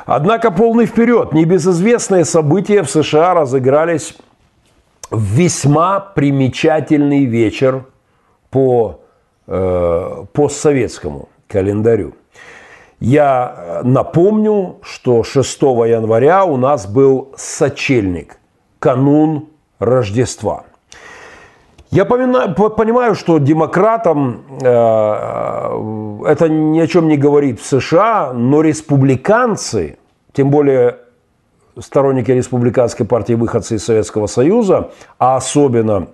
[0.06, 1.34] Однако полный вперед.
[1.34, 4.16] Небезызвестные события в США разыгрались
[5.10, 7.86] в весьма примечательный вечер
[8.50, 9.02] по
[9.48, 12.14] э, постсоветскому календарю.
[13.04, 18.38] Я э, напомню, что 6 января у нас был сочельник,
[18.80, 20.64] канун Рождества.
[21.92, 28.62] Я понимаю, что демократам э, э, это ни о чем не говорит в США, но
[28.62, 29.98] республиканцы,
[30.32, 31.00] тем более
[31.78, 36.08] сторонники республиканской партии выходцы из Советского Союза, а особенно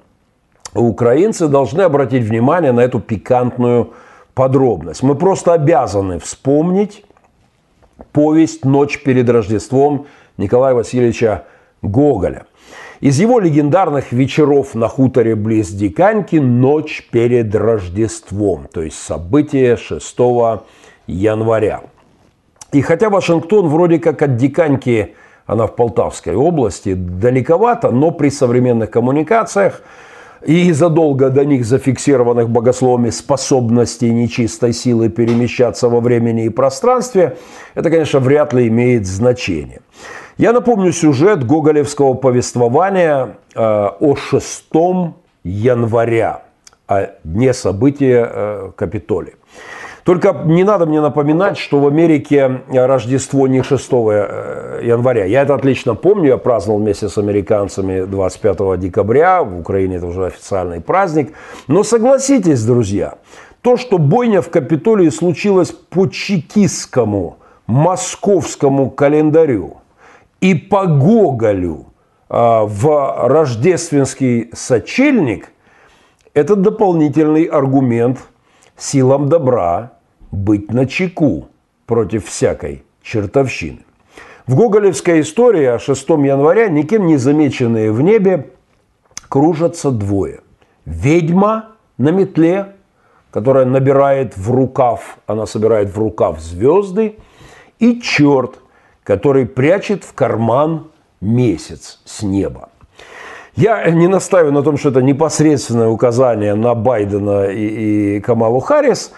[0.74, 3.94] украинцы, должны обратить внимание на эту пикантную
[4.40, 5.04] подробность.
[5.04, 7.04] Мы просто обязаны вспомнить
[8.14, 10.06] повесть «Ночь перед Рождеством»
[10.38, 11.44] Николая Васильевича
[11.82, 12.46] Гоголя.
[13.02, 20.18] Из его легендарных вечеров на хуторе близ Диканьки «Ночь перед Рождеством», то есть событие 6
[21.08, 21.82] января.
[22.72, 25.16] И хотя Вашингтон вроде как от Диканьки,
[25.48, 29.82] она в Полтавской области, далековато, но при современных коммуникациях–
[30.46, 37.38] и задолго до них зафиксированных богословами способностей нечистой силы перемещаться во времени и пространстве,
[37.76, 39.82] это, конечно, вряд ли имеет значение.
[40.38, 44.66] Я напомню сюжет гоголевского повествования э, о 6
[45.44, 46.44] января,
[46.88, 49.34] о дне события э, Капитолия.
[50.10, 55.26] Только не надо мне напоминать, что в Америке Рождество не 6 э, января.
[55.26, 60.26] Я это отлично помню, я праздновал вместе с американцами 25 декабря, в Украине это уже
[60.26, 61.34] официальный праздник.
[61.68, 63.20] Но согласитесь, друзья,
[63.62, 69.78] то, что бойня в Капитолии случилась по чекистскому, московскому календарю
[70.42, 71.86] и по Гоголю
[72.30, 75.52] а, в рождественский сочельник,
[76.34, 78.18] это дополнительный аргумент–
[78.80, 79.99] силам добра
[80.32, 81.48] быть на чеку
[81.86, 83.80] против всякой чертовщины.
[84.48, 88.52] В гоголевской истории о 6 января никем не замеченные в небе
[89.28, 90.40] кружатся двое.
[90.86, 92.74] Ведьма на метле,
[93.32, 97.18] которая набирает в рукав, она собирает в рукав звезды,
[97.78, 98.60] и черт,
[99.04, 100.88] который прячет в карман
[101.22, 102.70] месяц с неба.
[103.56, 109.12] Я не настаиваю на том, что это непосредственное указание на Байдена и, и Камалу Харрис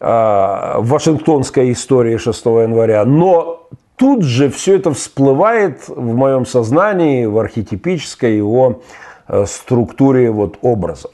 [0.00, 7.26] э, в Вашингтонской истории 6 января, но тут же все это всплывает в моем сознании,
[7.26, 8.82] в архетипической его
[9.28, 11.12] э, структуре вот образов.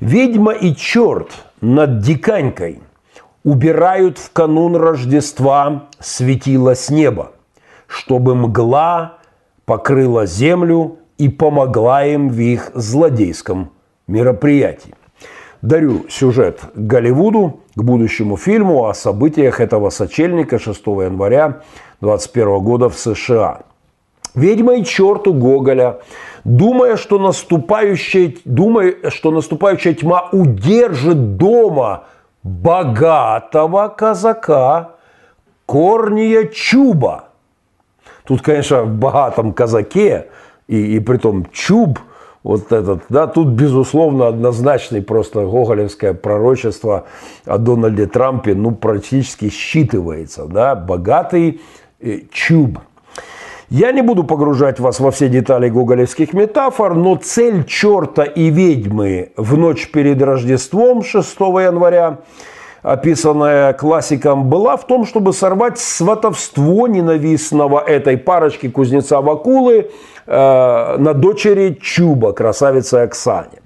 [0.00, 2.80] Ведьма и черт над диканькой
[3.44, 7.32] убирают в канун Рождества светило с неба,
[7.86, 9.18] чтобы мгла
[9.64, 13.70] покрыла землю и помогла им в их злодейском
[14.06, 14.94] мероприятии.
[15.62, 21.62] Дарю сюжет Голливуду, к будущему фильму о событиях этого сочельника 6 января
[22.00, 23.60] 2021 года в США.
[24.34, 25.98] Ведьма и черту Гоголя,
[26.44, 32.04] думая, что наступающая, думая, что наступающая тьма удержит дома
[32.44, 34.92] богатого казака
[35.66, 37.30] Корния Чуба.
[38.24, 40.28] Тут, конечно, в богатом казаке
[40.68, 41.98] и, и при том чуб,
[42.48, 47.04] вот этот, да, тут, безусловно, однозначный просто гоголевское пророчество
[47.44, 51.60] о Дональде Трампе, ну, практически считывается, да, богатый
[52.00, 52.78] э, чуб.
[53.68, 59.32] Я не буду погружать вас во все детали гоголевских метафор, но цель черта и ведьмы
[59.36, 62.20] в ночь перед Рождеством 6 января
[62.82, 69.90] описанная классиком, была в том, чтобы сорвать сватовство ненавистного этой парочки кузнеца Вакулы
[70.28, 73.62] на дочери Чуба, красавицы Оксане.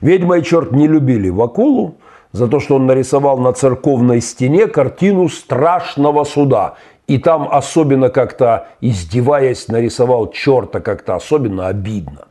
[0.00, 1.94] Ведьма и черт не любили Вакулу
[2.32, 6.74] за то, что он нарисовал на церковной стене картину страшного суда.
[7.06, 12.26] И там особенно как-то, издеваясь, нарисовал черта как-то особенно обидно.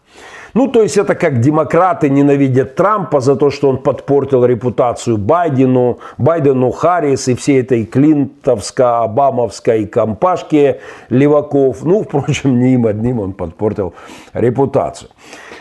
[0.53, 5.99] Ну, то есть это как демократы ненавидят Трампа за то, что он подпортил репутацию Байдену,
[6.17, 11.83] Байдену, Харрис и всей этой клинтовско-обамовской компашке леваков.
[11.83, 13.93] Ну, впрочем, не им одним он подпортил
[14.33, 15.09] репутацию.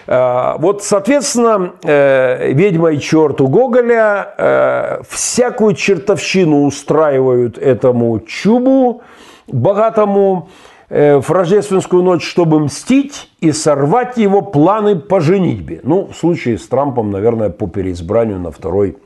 [0.06, 9.02] Э, вот, соответственно, э, ведьма и черт у Гоголя э, всякую чертовщину устраивают этому чубу
[9.46, 10.48] богатому
[10.92, 15.80] в рождественскую ночь, чтобы мстить и сорвать его планы по женитьбе.
[15.84, 18.98] Ну, в случае с Трампом, наверное, по переизбранию на второй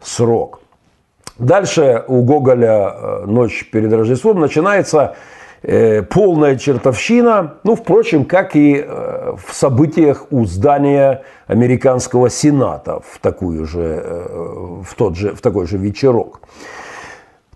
[0.00, 0.60] срок.
[1.38, 5.16] Дальше у Гоголя ночь перед Рождеством начинается
[5.66, 13.18] Э, полная чертовщина, ну, впрочем, как и э, в событиях у здания американского сената в,
[13.18, 16.42] такую же, э, в, тот же, в такой же вечерок.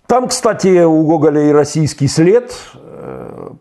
[0.07, 2.51] Там, кстати, у Гоголя и российский след,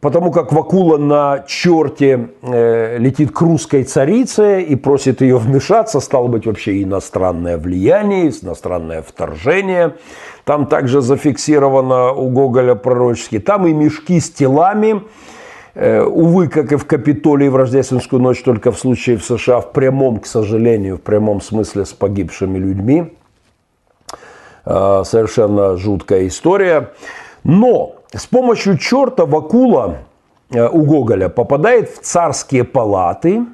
[0.00, 6.46] потому как Вакула на черте летит к русской царице и просит ее вмешаться, стало быть,
[6.46, 9.94] вообще иностранное влияние, иностранное вторжение–
[10.48, 13.38] там также зафиксировано у Гоголя пророчески.
[13.38, 15.02] Там и мешки с телами.
[15.74, 19.72] Э, увы, как и в Капитолии в рождественскую ночь, только в случае в США в
[19.72, 23.12] прямом, к сожалению, в прямом смысле с погибшими людьми.
[24.64, 26.92] Э, совершенно жуткая история.
[27.44, 29.98] Но с помощью черта Вакула
[30.50, 33.44] э, у Гоголя попадает в царские палаты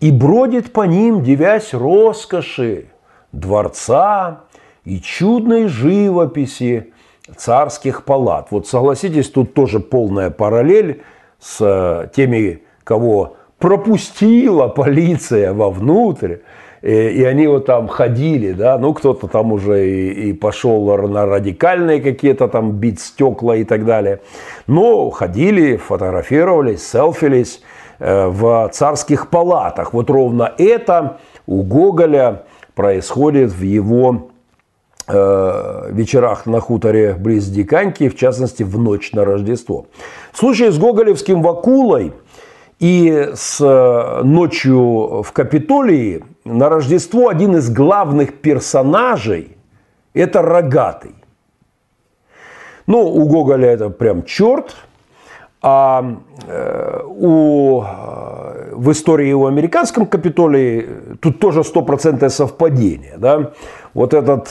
[0.00, 2.86] и бродит по ним, девясь роскоши
[3.32, 4.40] дворца,
[4.84, 6.92] и чудной живописи
[7.36, 8.48] царских палат.
[8.50, 11.02] Вот согласитесь, тут тоже полная параллель
[11.38, 16.38] с э, теми, кого пропустила полиция вовнутрь,
[16.82, 22.00] и они вот там ходили, да, ну кто-то там уже и, и пошел на радикальные
[22.00, 24.20] какие-то там бить стекла и так далее.
[24.66, 27.62] Но ходили, фотографировались, селфились
[27.98, 29.92] э, в царских палатах.
[29.92, 34.30] Вот ровно это у Гоголя происходит в его
[35.12, 39.86] Э, вечерах на хуторе близ Диканьки, в частности, в ночь на Рождество.
[40.32, 42.12] В случае с Гоголевским Вакулой
[42.78, 49.56] и с э, ночью в Капитолии на Рождество один из главных персонажей–
[50.14, 51.14] это Рогатый.
[52.86, 54.76] Ну, у Гоголя это прям черт,
[55.62, 57.80] а э, у,
[58.72, 60.88] в истории у американском Капитолии
[61.20, 63.16] тут тоже стопроцентное совпадение.
[63.18, 63.52] Да?
[63.94, 64.48] Вот этот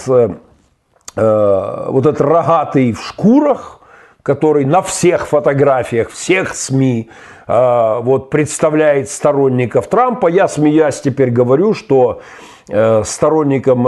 [1.15, 3.78] Э, вот этот рогатый в шкурах,
[4.23, 7.09] который на всех фотографиях, всех СМИ
[7.47, 10.27] э, вот, представляет сторонников Трампа.
[10.27, 12.21] Я, смеясь, теперь говорю, что
[12.67, 13.85] э, сторонникам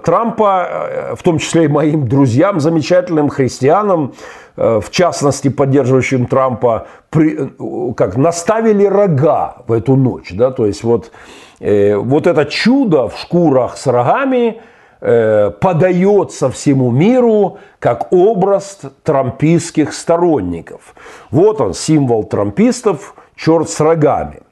[0.00, 4.14] Трампа, в том числе и моим друзьям, замечательным христианам,
[4.54, 7.50] в частности, поддерживающим Трампа, при,
[7.96, 10.30] как наставили рога в эту ночь.
[10.32, 10.50] Да?
[10.50, 11.10] То есть вот,
[11.58, 14.71] вот это чудо в шкурах с рогами– Э,
[15.02, 20.94] подается всему миру как образ трампийских сторонников.
[21.30, 24.42] Вот он, символ трампистов, черт с рогами,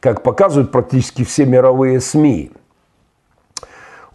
[0.00, 2.50] как показывают практически все мировые СМИ.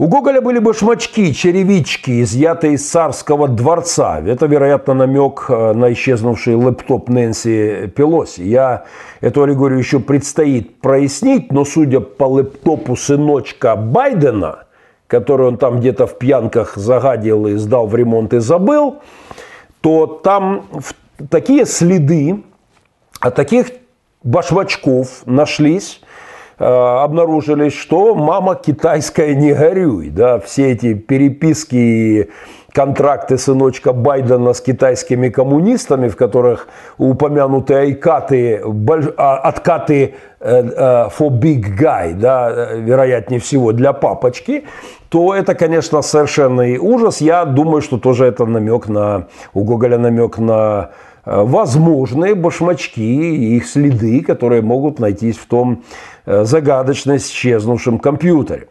[0.02, 4.22] У Гоголя были башмачки, черевички, изъятые из царского дворца.
[4.26, 8.44] Это, вероятно, намек э, на исчезнувший лэптоп Нэнси Пелоси.
[8.44, 8.86] Я
[9.20, 14.60] эту аллегорию еще предстоит прояснить, но судя по лэптопу сыночка Байдена–
[15.10, 19.00] который он там где-то в пьянках загадил и сдал в ремонт и забыл,
[19.82, 20.68] то там
[21.30, 22.44] такие следы
[23.20, 23.72] от таких
[24.24, 26.02] башмачков нашлись,
[26.60, 30.10] э, обнаружились, что мама китайская не горюй.
[30.10, 32.30] Да, все эти переписки
[32.72, 36.68] контракты сыночка Байдена с китайскими коммунистами, в которых
[36.98, 38.62] упомянуты айкаты,
[39.18, 44.66] а, откаты э, э, for big guy, да, вероятнее всего для папочки,
[45.10, 47.22] то это, конечно, совершенный ужас.
[47.22, 50.92] Я думаю, что тоже это намек на, у Гоголя намек на
[51.26, 55.84] э, возможные башмачки и их следы, которые могут найтись в том
[56.26, 58.68] загадочно исчезнувшем компьютере.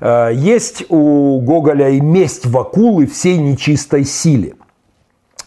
[0.00, 4.54] Э, есть у Гоголя и месть Вакулы всей нечистой силе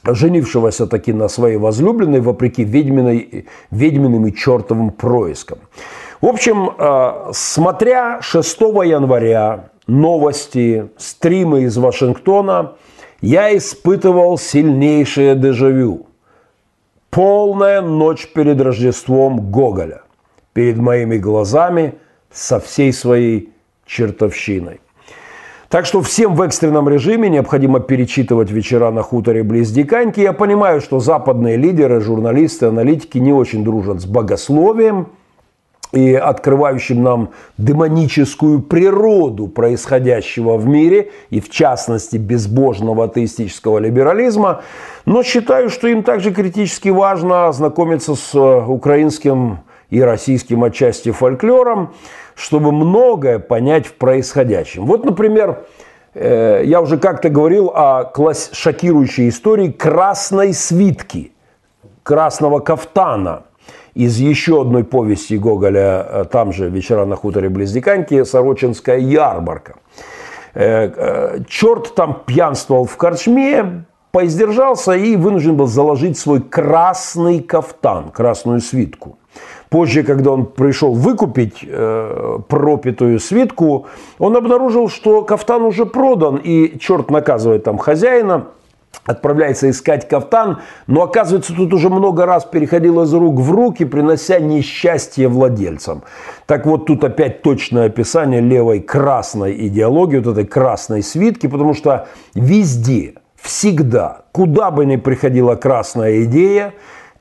[0.06, 5.60] женившегося таки на своей возлюбленной, вопреки ведьминой, ведьминым и чертовым проискам.
[6.20, 12.74] В общем, э, смотря 6 января новости, стримы из Вашингтона,
[13.22, 16.08] я испытывал сильнейшее дежавю.
[17.10, 20.02] Полная ночь перед Рождеством Гоголя.
[20.54, 21.96] Перед моими глазами
[22.32, 23.54] со всей своей
[23.86, 24.82] чертовщиной.
[25.70, 30.20] Так что всем в экстренном режиме необходимо перечитывать вечера на хуторе близ Диканьки.
[30.20, 35.08] Я понимаю, что западные лидеры, журналисты, аналитики не очень дружат с богословием.
[35.94, 44.64] И открывающим нам демоническую природу происходящего в мире, и в частности безбожного атеистического либерализма,
[45.06, 49.60] но считаю, что им также критически важно ознакомиться с э, украинским
[49.92, 51.94] и российским отчасти фольклором,
[52.34, 54.88] чтобы многое понять в происходящем.
[54.88, 55.66] Вот, например,
[56.16, 58.12] э, я уже как-то говорил о
[58.52, 61.34] шокирующей истории красной свитки,
[62.02, 63.44] красного кафтана–
[63.96, 69.76] из еще одной повести Гоголя, э, там же «Вечера на хуторе Близдиканьки», «Сорочинская ярмарка».
[70.54, 78.12] Э, э, черт там пьянствовал в корчме, поиздержался и вынужден был заложить свой красный кафтан,
[78.12, 79.18] красную свитку.
[79.70, 83.88] Позже, когда он пришел выкупить э, пропитую свитку,
[84.20, 88.48] он обнаружил, что кафтан уже продан, и черт наказывает там хозяина–
[89.06, 94.40] отправляется искать кафтан, но оказывается, тут уже много раз переходило из рук в руки, принося
[94.40, 96.04] несчастье владельцам.
[96.46, 102.08] Так вот, тут опять точное описание левой красной идеологии, вот этой красной свитки, потому что
[102.34, 106.74] везде, всегда, куда бы ни приходила красная идея,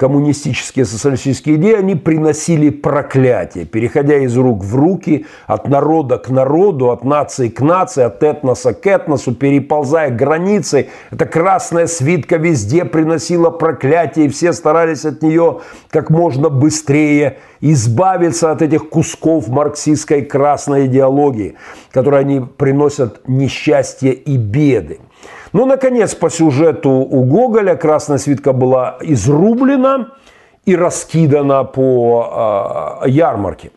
[0.03, 6.91] коммунистические, социалистические идеи, они приносили проклятие, переходя из рук в руки, от народа к народу,
[6.91, 10.89] от нации к нации, от этноса к этносу, переползая границы.
[11.13, 18.51] Эта красная свитка везде приносила проклятие, и все старались от нее как можно быстрее избавиться
[18.51, 21.55] от этих кусков марксистской красной идеологии,
[21.93, 24.99] которые они приносят несчастье и беды.
[25.53, 30.13] Ну, наконец, по сюжету у Гоголя красная свитка была изрублена
[30.65, 33.71] и раскидана по э, ярмарке.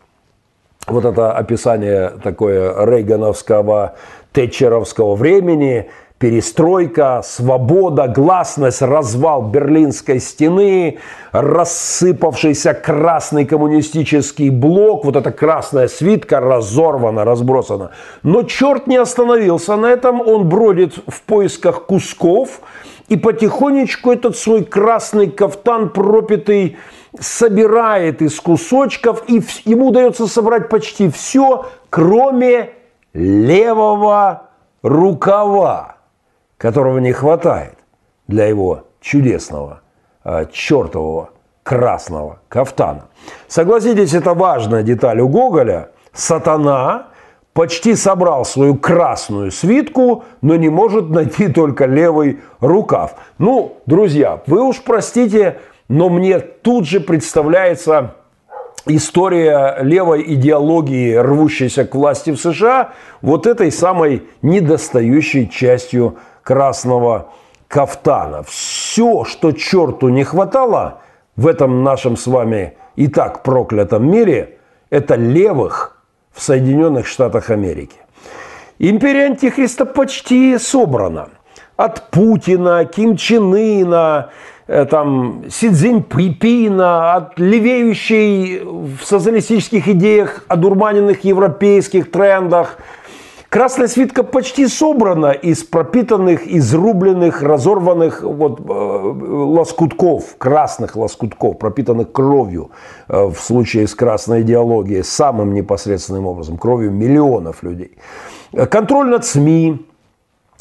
[0.88, 3.96] Вот это описание такое рейгановского,
[4.32, 11.00] тетчеровского времени– перестройка, свобода, гласность, развал Берлинской стены,
[11.32, 17.92] рассыпавшийся красный коммунистический блок, вот эта красная свитка разорвана, разбросана.
[18.24, 22.62] Но черт не остановился на этом, он бродит в поисках кусков,
[23.10, 26.78] и потихонечку этот свой красный кафтан пропитый
[27.20, 32.72] собирает из кусочков, и ему удается собрать почти все, кроме
[33.14, 34.50] левого
[34.82, 35.95] рукава
[36.58, 37.76] которого не хватает
[38.28, 39.82] для его чудесного,
[40.24, 41.30] э, чертового
[41.64, 43.06] красного кафтана.
[43.48, 45.90] Согласитесь, это важная деталь у Гоголя.
[46.14, 47.08] Сатана
[47.54, 53.16] почти собрал свою красную свитку, но не может найти только левый рукав.
[53.38, 58.16] Ну, друзья, вы уж простите, но мне тут же представляется
[58.86, 67.32] история левой идеологии, рвущейся к власти в США, вот этой самой недостающей частью красного
[67.68, 68.44] кафтана.
[68.44, 71.02] Все, что черту не хватало
[71.36, 74.58] в этом нашем с вами и так проклятом мире,
[74.92, 75.98] это левых
[76.32, 77.98] в Соединенных Штатах Америки.
[78.78, 81.30] Империя Антихриста почти собрана.
[81.78, 84.30] От Путина, Ким Чен Ына,
[84.68, 92.78] э, там, Си Цзиньпина, от левеющей в социалистических идеях, одурманенных европейских трендах–
[93.56, 102.72] Красная свитка почти собрана из пропитанных, изрубленных, разорванных вот, э, лоскутков, красных лоскутков, пропитанных кровью,
[103.08, 107.98] э, в случае с красной идеологией, самым непосредственным образом, кровью миллионов людей.
[108.52, 109.86] Контроль над СМИ,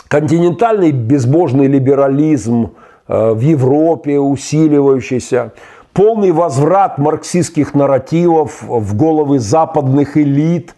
[0.07, 2.75] континентальный безбожный либерализм
[3.09, 5.53] э, в Европе усиливающийся,
[5.93, 10.77] полный возврат марксистских нарративов в головы западных элит.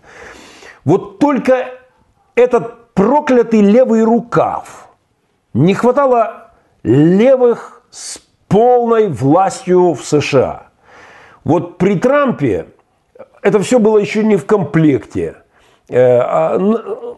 [0.86, 1.76] Вот только
[2.36, 4.88] этот проклятый левый рукав.
[5.54, 6.52] Не хватало
[6.84, 10.68] левых с полной властью в США.
[11.42, 12.66] Вот при Трампе
[13.42, 15.36] это все было еще не в комплекте.
[15.88, 16.58] Э, а,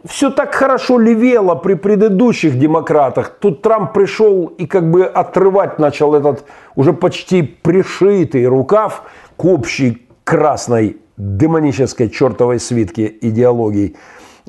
[0.05, 3.39] все так хорошо левело при предыдущих демократах.
[3.41, 6.45] Тут Трамп пришел и как бы отрывать начал этот
[6.77, 9.05] уже почти пришитый рукав
[9.37, 13.97] к общей красной демонической чертовой свитке идеологии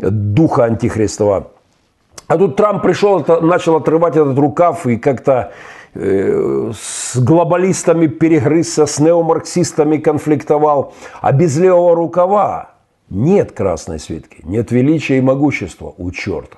[0.02, 1.52] духа антихристова.
[2.28, 5.52] А тут Трамп пришел, начал отрывать этот рукав и как-то
[5.96, 10.94] э, с глобалистами перегрызся, с неомарксистами конфликтовал.
[11.22, 12.72] А без левого рукава
[13.10, 16.58] нет красной свитки, нет величия и могущества у черта.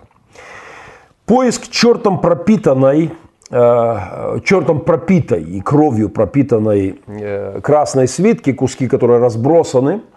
[1.26, 3.12] Поиск чертом пропитанной,
[3.50, 10.02] э, чертом пропитой и кровью пропитанной э, красной свитки, куски, которые разбросаны–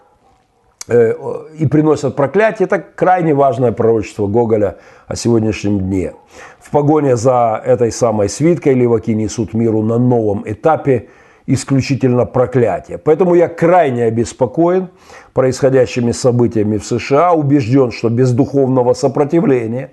[0.87, 2.67] и приносят проклятие.
[2.67, 4.77] Это крайне важное пророчество Гоголя
[5.07, 6.13] о сегодняшнем дне.
[6.59, 11.09] В погоне за этой самой свиткой леваки несут миру на новом этапе
[11.47, 12.97] исключительно проклятие.
[12.97, 14.89] Поэтому я крайне обеспокоен
[15.33, 19.91] происходящими событиями в США, убежден, что без духовного сопротивления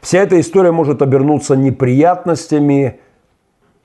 [0.00, 3.00] вся эта история может обернуться неприятностями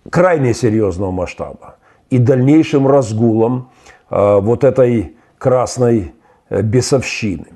[0.09, 1.75] крайне серьезного масштаба
[2.09, 3.69] и дальнейшим разгулом
[4.09, 7.47] э, вот этой красной э, бесовщины.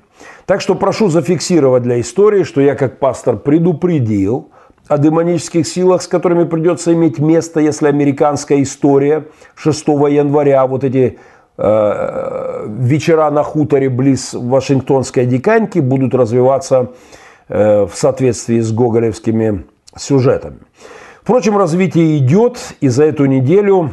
[0.45, 4.49] Так что прошу зафиксировать для истории, что я как пастор предупредил
[4.87, 11.19] о демонических силах, с которыми придется иметь место, если американская история 6 января, вот эти
[11.57, 16.91] э, вечера на хуторе близ Вашингтонской диканьки будут развиваться
[17.47, 19.65] э, в соответствии с гоголевскими
[19.95, 20.57] сюжетами.
[21.21, 23.91] Впрочем, развитие идет, и за эту неделю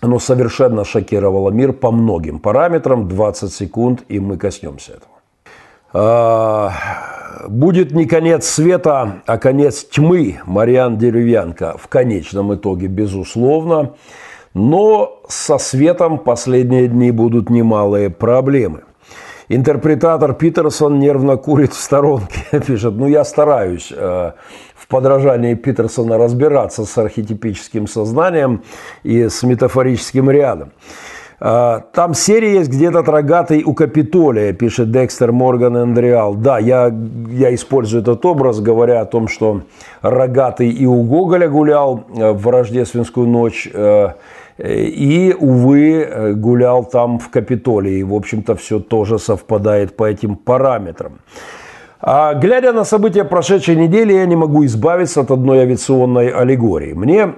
[0.00, 3.08] оно совершенно шокировало мир по многим параметрам.
[3.08, 5.12] 20 секунд, и мы коснемся этого.
[5.92, 6.72] А,
[7.48, 13.94] будет не конец света, а конец тьмы, Мариан Деревянко, в конечном итоге, безусловно.
[14.52, 18.82] Но со светом последние дни будут немалые проблемы.
[19.48, 24.32] Интерпретатор Питерсон нервно курит в сторонке, пишет, ну я стараюсь э,
[24.86, 28.62] в подражании Питерсона разбираться с архетипическим сознанием
[29.02, 30.70] и с метафорическим рядом.
[31.38, 36.34] А, там серия есть, где этот рогатый у Капитолия, пишет Декстер Морган Эндриал.
[36.34, 36.94] Да, я,
[37.30, 39.62] я использую этот образ, говоря о том, что
[40.02, 44.10] рогатый и у Гоголя гулял э, в рождественскую ночь, э,
[44.58, 48.02] и, увы, гулял там в Капитолии.
[48.02, 51.18] В общем-то, все тоже совпадает по этим параметрам.
[52.00, 56.92] А, глядя на события прошедшей недели, я не могу избавиться от одной авиационной аллегории.
[56.92, 57.34] Мне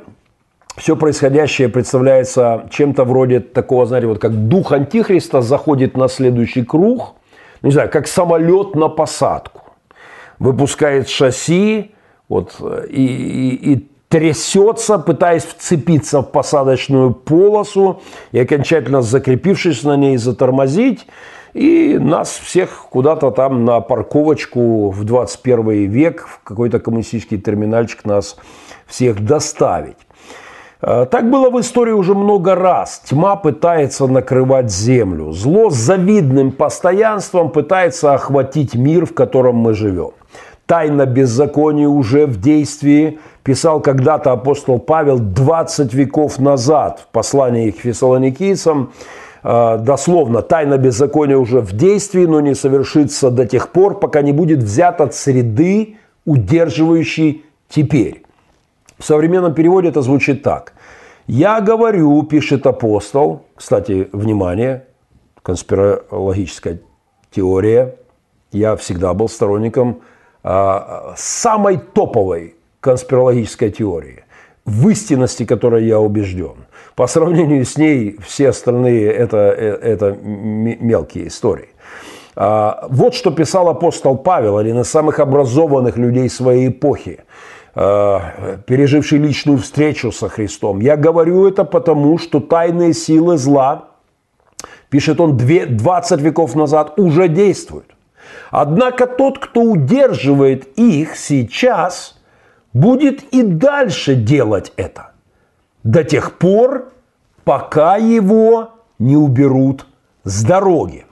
[0.77, 7.15] все происходящее представляется чем-то вроде такого, знаете, вот как дух Антихриста заходит на следующий круг,
[7.63, 9.63] не знаю, как самолет на посадку.
[10.39, 11.93] Выпускает шасси
[12.29, 12.57] вот,
[12.89, 18.01] и, и, и трясется, пытаясь вцепиться в посадочную полосу
[18.33, 21.07] и окончательно закрепившись на ней затормозить
[21.55, 28.37] и нас всех куда-то там на парковочку в 21 век, в какой-то коммунистический терминальчик нас
[28.87, 29.97] всех доставить.
[30.81, 33.03] Э, так было в истории уже много раз.
[33.05, 35.33] Тьма пытается накрывать землю.
[35.33, 40.13] Зло с завидным постоянством пытается охватить мир, в котором мы живем.
[40.67, 47.79] Тайна беззакония уже в действии, писал когда-то апостол Павел 20 веков назад в послании к
[47.79, 48.93] фессалоникийцам.
[49.51, 54.33] Э, дословно, тайна беззакония уже в действии, но не совершится до тех пор, пока не
[54.33, 55.97] будет взят от среды,
[56.27, 58.25] удерживающей теперь.
[58.99, 60.75] В современном переводе это звучит так.
[61.27, 64.85] «Я говорю,– пишет апостол, кстати, внимание,
[65.43, 66.81] конспирологическая
[67.31, 67.97] теория,
[68.53, 70.01] я всегда был сторонником
[70.43, 74.25] а, самой топовой конспирологической теории,
[74.67, 76.68] в истинности которой я убежден.
[76.99, 81.69] По сравнению с ней все остальные это, э, это мелкие истории.
[82.35, 87.21] А, вот что писал апостол Павел, один из самых образованных людей своей эпохи.
[87.77, 90.81] Э, переживший личную встречу со Христом.
[90.81, 93.91] Я говорю это потому, что тайные силы зла,
[94.91, 97.95] пишет он 20 веков назад, уже действуют.
[98.51, 102.19] Однако тот, кто удерживает их сейчас,
[102.73, 105.13] будет и дальше делать это.
[105.85, 106.93] До тех пор,
[107.45, 109.87] пока его не уберут
[110.25, 111.07] с дороги.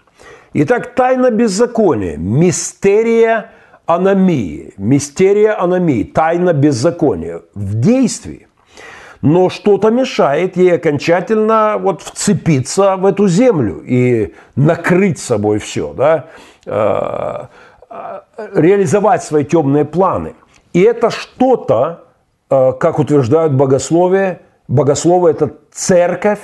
[0.52, 3.50] Итак, тайна беззакония, мистерия
[3.86, 8.48] аномии, мистерия аномии, тайна беззакония в действии.
[9.22, 16.26] Но что-то мешает ей окончательно вот вцепиться в эту землю и накрыть собой все, да?
[16.66, 17.46] Э,
[17.88, 18.20] э,
[18.54, 20.34] реализовать свои темные планы.
[20.72, 22.04] И это что-то,
[22.50, 26.40] э, как утверждают богословие, богословие– это церковь,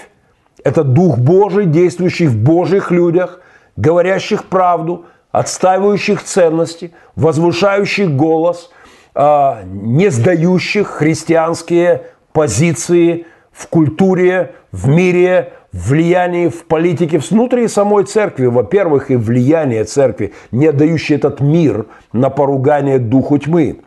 [0.64, 3.40] это Дух Божий, действующий в Божьих людях,
[3.76, 8.70] говорящих правду, отстаивающих ценности, возвышающих голос,
[9.14, 12.02] а, не сдающих христианские
[12.32, 19.84] позиции в культуре, в мире, в влиянии, в политике, внутри самой церкви, во-первых, и влияние
[19.84, 23.80] церкви, не отдающий этот мир на поругание духу тьмы.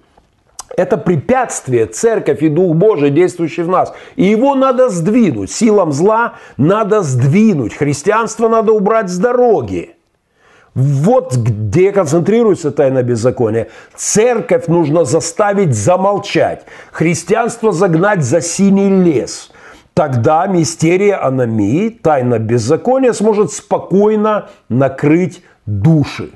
[0.77, 3.93] Это препятствие, церковь и Дух Божий, действующий в нас.
[4.15, 5.51] И его надо сдвинуть.
[5.51, 7.75] Силам зла надо сдвинуть.
[7.75, 9.95] Христианство надо убрать с дороги.
[10.73, 13.69] Вот где концентрируется тайна беззакония.
[13.95, 16.65] Церковь нужно заставить замолчать.
[16.91, 19.51] Христианство загнать за синий лес.
[19.93, 26.31] Тогда мистерия аномии, тайна беззакония сможет спокойно накрыть души.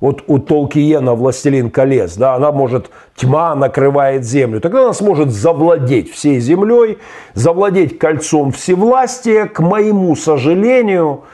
[0.00, 6.12] Вот у Толкиена «Властелин колец», да, она может, тьма накрывает землю, тогда она сможет завладеть
[6.12, 6.98] всей землей,
[7.34, 9.46] завладеть кольцом всевластия.
[9.46, 11.24] К моему сожалению,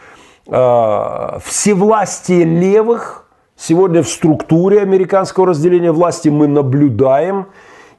[0.47, 7.47] э, всевластие левых сегодня в структуре американского разделения власти мы наблюдаем–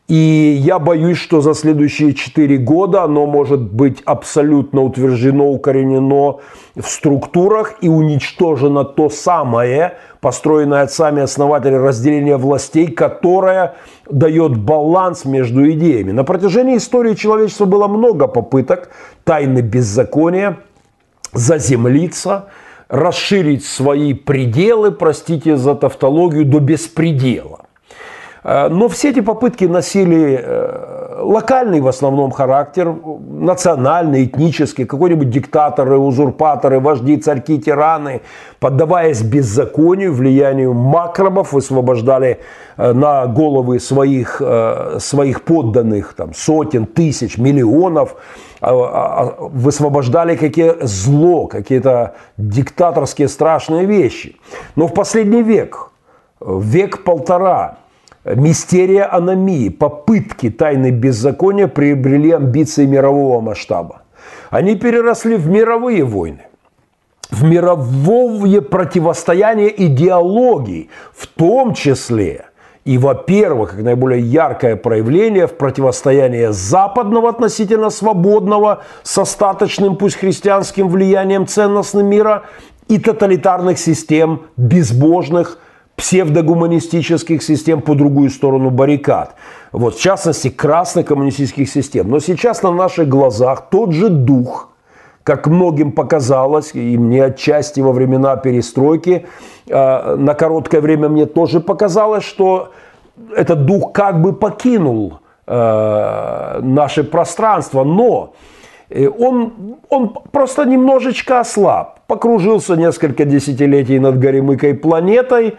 [0.10, 6.40] и я боюсь, что за следующие четыре года оно может быть абсолютно утверждено, укоренено
[6.76, 13.76] в структурах и уничтожено то самое, построенное отцами основателя разделения властей, которое
[14.10, 16.12] дает баланс между идеями.
[16.12, 18.90] На протяжении истории человечества было много попыток
[19.24, 20.58] тайны беззакония
[21.32, 22.50] заземлиться,
[22.90, 27.63] расширить свои пределы, простите за тавтологию, до беспредела.
[28.44, 32.94] Э, но все эти попытки носили э, локальный в основном характер,
[33.30, 38.22] национальный, этнический, какой-нибудь диктаторы, узурпаторы, вожди, царьки, тираны,
[38.60, 42.40] поддаваясь беззаконию, влиянию макробов, высвобождали
[42.78, 44.42] э, на головы своих,
[45.00, 48.16] своих подданных там, сотен, тысяч, миллионов,
[48.64, 54.38] а, а, а, высвобождали какие зло, какие-то диктаторские страшные вещи.
[54.78, 55.92] Но в последний век,
[56.40, 57.80] век-полтора,
[58.26, 64.04] Мистерия аномии, попытки тайны беззакония приобрели амбиции мирового масштаба.
[64.50, 66.44] Они переросли в мировые войны,
[67.30, 72.46] в мировое противостояние идеологий, в том числе
[72.86, 80.90] и, во-первых, как наиболее яркое проявление в противостоянии западного относительно свободного с остаточным, пусть христианским
[80.90, 82.44] влиянием ценностным мира
[82.90, 85.60] и тоталитарных систем безбожных,
[85.96, 89.36] псевдогуманистических систем по другую сторону баррикад.
[89.72, 92.10] Вот, в частности, красных коммунистических систем.
[92.10, 94.70] Но сейчас на наших глазах тот же дух,
[95.24, 99.26] как многим показалось, и мне отчасти во времена перестройки,
[99.68, 102.72] э, на короткое время мне тоже показалось, что
[103.36, 108.34] этот дух как бы покинул э, наше пространство, но
[109.08, 112.00] он, он просто немножечко ослаб.
[112.08, 115.56] Покружился несколько десятилетий над горемыкой планетой,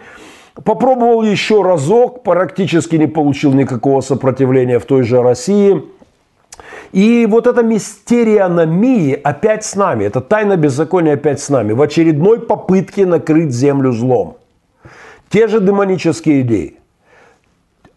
[0.63, 5.83] Попробовал еще разок, практически не получил никакого сопротивления в той же России.
[6.93, 11.81] И вот эта мистерия аномии опять с нами, это тайна беззакония опять с нами, в
[11.81, 14.37] очередной попытке накрыть землю злом.
[15.27, 16.77] Те же демонические идеи,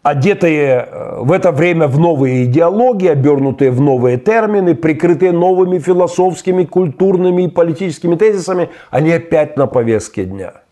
[0.03, 6.65] одетые э, в это время в новые идеологии, обернутые в новые термины, прикрытые новыми философскими,
[6.65, 10.53] культурными и политическими тезисами, они опять на повестке дня–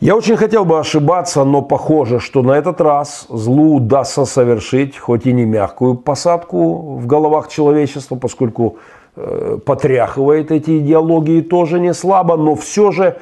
[0.00, 5.26] я очень хотел бы ошибаться, но похоже, что на этот раз злу удастся совершить, хоть
[5.26, 8.78] и не мягкую посадку в головах человечества, поскольку
[9.16, 13.18] э, потряхивает эти идеологии тоже не слабо, но все же,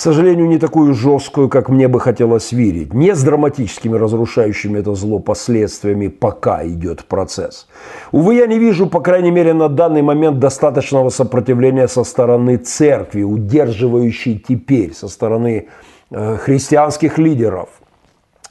[0.00, 2.94] к сожалению, не такую жесткую, как мне бы хотелось верить.
[2.94, 7.68] Не с драматическими разрушающими это зло последствиями, пока идет процесс.
[8.12, 13.22] Увы, я не вижу, по крайней мере, на данный момент достаточного сопротивления со стороны церкви,
[13.22, 15.68] удерживающей теперь, со стороны
[16.12, 17.68] Э, христианских лидеров.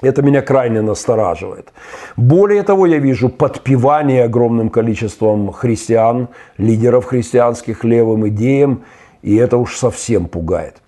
[0.02, 1.74] Это меня крайне настораживает.
[2.16, 8.86] Более того, я вижу подпевание огромным количеством христиан, лидеров христианских левым идеям,
[9.22, 10.82] и это уж совсем пугает.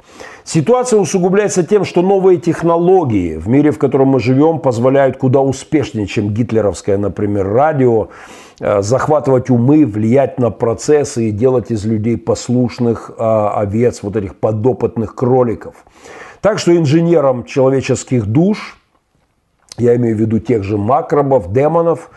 [0.44, 6.08] Ситуация усугубляется тем, что новые технологии в мире, в котором мы живем, позволяют куда успешнее,
[6.08, 8.10] чем гитлеровское, например, радио,
[8.60, 14.36] э, захватывать умы, влиять на процессы и делать из людей послушных а, овец, вот этих
[14.36, 15.76] подопытных кроликов–
[16.42, 18.78] так что инженерам человеческих душ,
[19.78, 22.10] я имею в виду тех же макробов, демонов,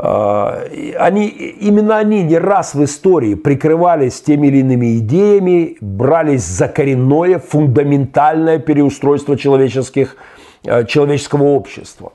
[0.00, 7.38] они, именно они не раз в истории прикрывались теми или иными идеями, брались за коренное,
[7.40, 10.16] фундаментальное переустройство человеческих,
[10.64, 12.12] а, человеческого общества.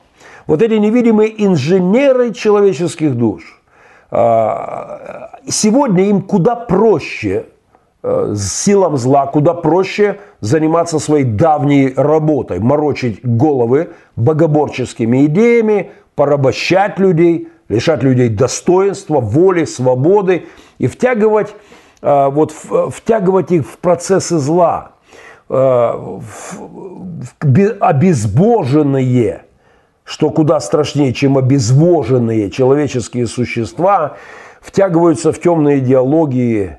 [0.47, 3.61] Вот эти невидимые инженеры человеческих душ,
[4.11, 7.47] а, сегодня им куда проще
[8.05, 17.47] Э, силам зла куда проще заниматься своей давней работой, морочить головы богоборческими идеями, порабощать людей,
[17.69, 20.47] лишать людей достоинства, воли, свободы
[20.77, 21.55] и втягивать,
[22.01, 22.51] э, вот,
[22.91, 24.91] втягивать их в процессы зла,
[25.49, 26.19] э,
[27.79, 29.45] обезбоженные,
[30.03, 34.17] что куда страшнее, чем обезвоженные человеческие существа,
[34.61, 36.77] втягиваются в темные идеологии,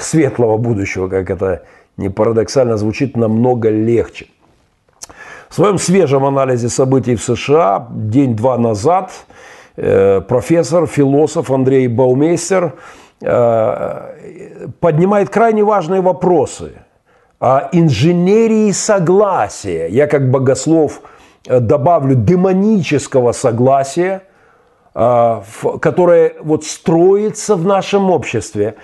[0.00, 1.64] светлого будущего, как это
[1.96, 4.26] не парадоксально звучит, намного легче.
[5.48, 12.74] В своем свежем анализе событий в США день-два назад э, профессор, философ Андрей Баумейстер
[13.20, 16.72] э, поднимает крайне важные вопросы
[17.40, 19.88] а инженерии согласия.
[19.88, 21.00] Я как богослов
[21.46, 24.22] э, добавлю демонического согласия,
[24.94, 28.76] которое вот строится в нашем обществе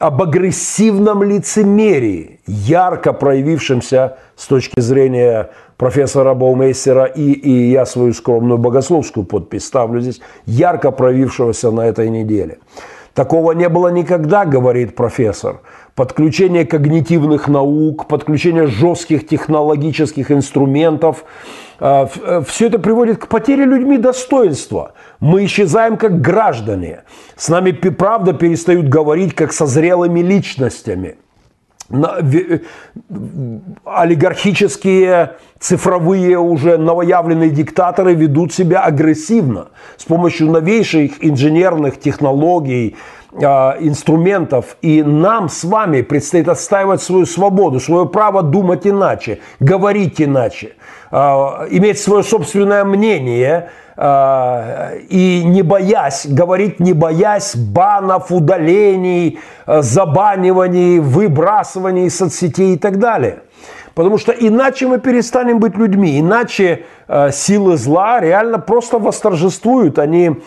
[0.00, 8.56] об агрессивном лицемерии, ярко проявившемся с точки зрения профессора Баумейстера и, и я свою скромную
[8.56, 12.58] богословскую подпись ставлю здесь, ярко проявившегося на этой неделе.
[13.12, 15.60] Такого не было никогда, говорит профессор.
[15.94, 21.24] Подключение когнитивных наук, подключение жестких технологических инструментов.
[21.78, 24.92] А, э, Все это приводит к потере людьми достоинства.
[25.18, 27.02] Мы исчезаем как граждане.
[27.36, 31.16] С нами правда перестают говорить как со зрелыми личностями–
[33.84, 42.96] олигархические цифровые уже новоявленные диктаторы ведут себя агрессивно с помощью новейших инженерных технологий,
[43.32, 44.76] инструментов.
[44.82, 50.72] И нам с вами предстоит отстаивать свою свободу, свое право думать иначе, говорить иначе,
[51.10, 53.70] а, иметь свое собственное мнение–
[54.02, 62.78] Э, и не боясь, говорить не боясь банов, удалений, э, забаниваний, выбрасываний из соцсетей и
[62.78, 63.40] так далее.
[63.94, 70.40] Потому что иначе мы перестанем быть людьми, иначе э, силы зла реально просто восторжествуют, они,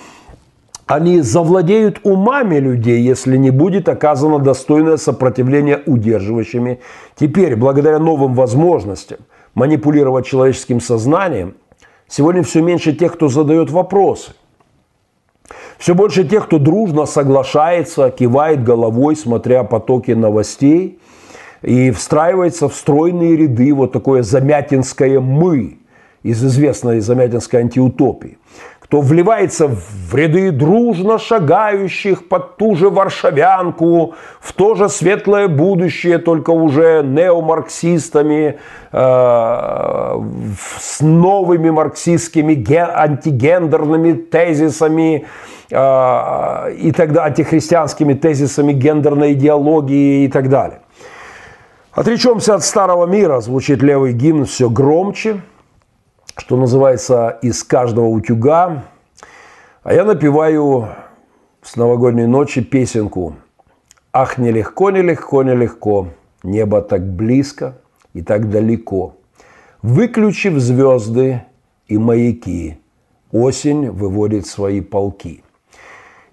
[0.85, 6.79] они завладеют умами людей, если не будет оказано достойное сопротивление удерживающими.
[7.15, 9.19] Теперь, благодаря новым возможностям
[9.53, 11.55] манипулировать человеческим сознанием–
[12.15, 14.33] Сегодня все меньше тех, кто задает вопросы.
[15.79, 20.99] Все больше тех, кто дружно соглашается, кивает головой, смотря потоки новостей,
[21.63, 25.79] и встраивается в стройные ряды вот такое замятинское «мы»
[26.21, 28.37] из известной замятинской антиутопии
[28.93, 36.19] кто вливается в ряды дружно шагающих под ту же варшавянку, в то же светлое будущее,
[36.19, 38.59] только уже неомарксистами,
[38.91, 38.97] э,
[40.79, 45.25] с новыми марксистскими антигендерными тезисами
[45.71, 50.81] э, и тогда антихристианскими тезисами гендерной идеологии и так далее.
[51.93, 55.41] Отречемся от старого мира, звучит левый гимн все громче–
[56.37, 58.85] что называется, из каждого утюга.
[59.83, 60.89] А я напеваю
[61.61, 63.35] с новогодней ночи песенку
[64.11, 66.07] «Ах, нелегко, нелегко, нелегко,
[66.43, 67.77] небо так близко
[68.13, 69.15] и так далеко.
[69.81, 71.43] Выключив звезды
[71.87, 72.77] и маяки,
[73.31, 75.43] осень выводит свои полки.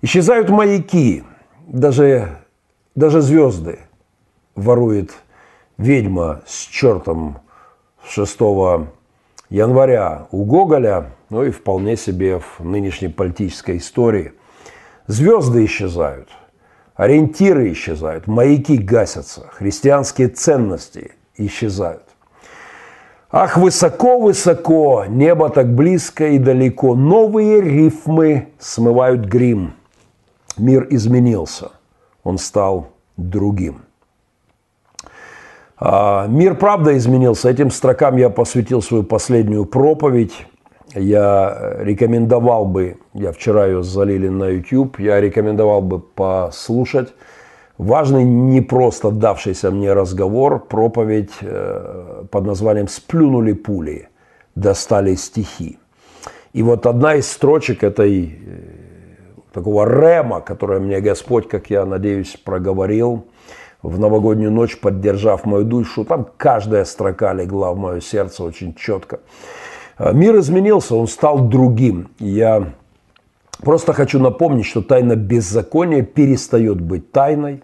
[0.02, 1.24] Исчезают маяки,
[1.66, 2.38] даже,
[2.94, 3.80] даже звезды
[4.54, 5.12] ворует
[5.78, 7.38] ведьма с чертом
[8.06, 8.40] 6
[9.50, 14.32] января у Гоголя, ну и вполне себе в нынешней политической истории.
[15.06, 16.28] Звезды исчезают,
[16.94, 22.04] ориентиры исчезают, маяки гасятся, христианские ценности исчезают.
[23.32, 29.74] Ах, высоко-высоко, небо так близко и далеко, новые рифмы смывают грим.
[30.56, 31.70] Мир изменился,
[32.24, 33.82] он стал другим.
[35.82, 37.48] А, мир правда изменился.
[37.48, 40.46] Этим строкам я посвятил свою последнюю проповедь.
[40.94, 47.14] Я рекомендовал бы, я вчера ее залили на YouTube, я рекомендовал бы послушать
[47.78, 54.08] важный, не просто давшийся мне разговор, проповедь э, под названием «Сплюнули пули,
[54.56, 55.78] достали стихи».
[56.52, 58.60] И вот одна из строчек этой э,
[59.52, 63.24] такого рема, которое мне Господь, как я надеюсь, проговорил–
[63.82, 66.04] в новогоднюю ночь, поддержав мою душу.
[66.04, 69.20] Там каждая строка легла в мое сердце очень четко.
[69.96, 72.08] А, мир изменился, он стал другим.
[72.18, 72.72] Я
[73.62, 77.62] просто хочу напомнить, что тайна беззакония перестает быть тайной.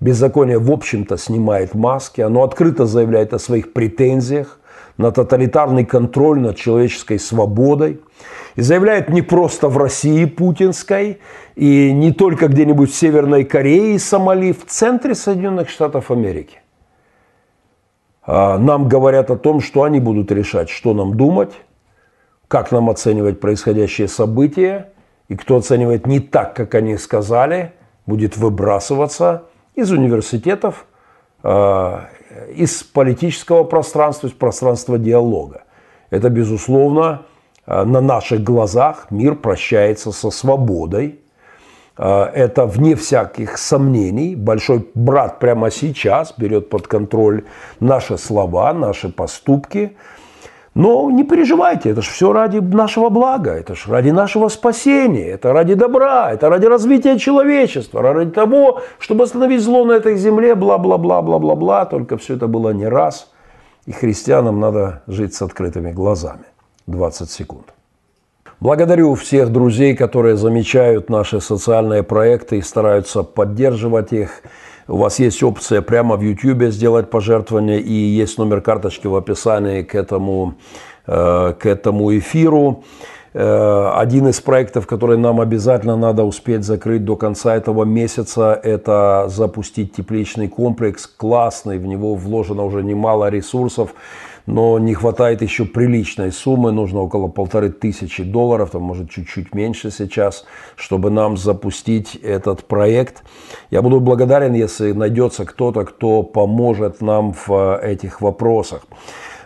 [0.00, 2.22] Беззаконие, в общем-то, снимает маски.
[2.22, 4.59] Оно открыто заявляет о своих претензиях
[5.00, 8.00] на тоталитарный контроль над человеческой свободой.
[8.54, 11.20] И заявляет не просто в России путинской,
[11.56, 16.58] и не только где-нибудь в Северной Корее и Сомали, в центре Соединенных Штатов Америки.
[18.26, 21.52] А нам говорят о том, что они будут решать, что нам думать,
[22.46, 24.92] как нам оценивать происходящие события,
[25.28, 27.72] и кто оценивает не так, как они сказали,
[28.04, 29.44] будет выбрасываться
[29.74, 30.84] из университетов,
[31.42, 32.08] а,
[32.54, 35.64] из политического пространства, из пространства диалога.
[36.10, 37.22] Это, безусловно,
[37.66, 41.20] а, на наших глазах мир прощается со свободой.
[41.96, 47.44] А, это, вне всяких сомнений, большой брат прямо сейчас берет под контроль
[47.78, 49.96] наши слова, наши поступки.
[50.74, 55.52] Но не переживайте, это же все ради нашего блага, это же ради нашего спасения, это
[55.52, 61.86] ради добра, это ради развития человечества, ради того, чтобы остановить зло на этой земле, бла-бла-бла-бла-бла-бла.
[61.86, 63.32] Только все это было не раз.
[63.86, 66.44] И христианам надо жить с открытыми глазами.
[66.86, 67.74] 20 секунд.
[68.60, 74.42] Благодарю всех друзей, которые замечают наши социальные проекты и стараются поддерживать их.
[74.90, 79.82] У вас есть опция прямо в YouTube сделать пожертвование, и есть номер карточки в описании
[79.82, 80.54] к этому,
[81.06, 82.82] э, к этому эфиру.
[83.32, 89.26] Э, один из проектов, который нам обязательно надо успеть закрыть до конца этого месяца, это
[89.28, 93.94] запустить тепличный комплекс, классный, в него вложено уже немало ресурсов
[94.46, 99.90] но не хватает еще приличной суммы, нужно около полторы тысячи долларов, там может чуть-чуть меньше
[99.90, 100.44] сейчас,
[100.76, 103.22] чтобы нам запустить этот проект.
[103.70, 108.82] Я буду благодарен, если найдется кто-то, кто поможет нам в этих вопросах.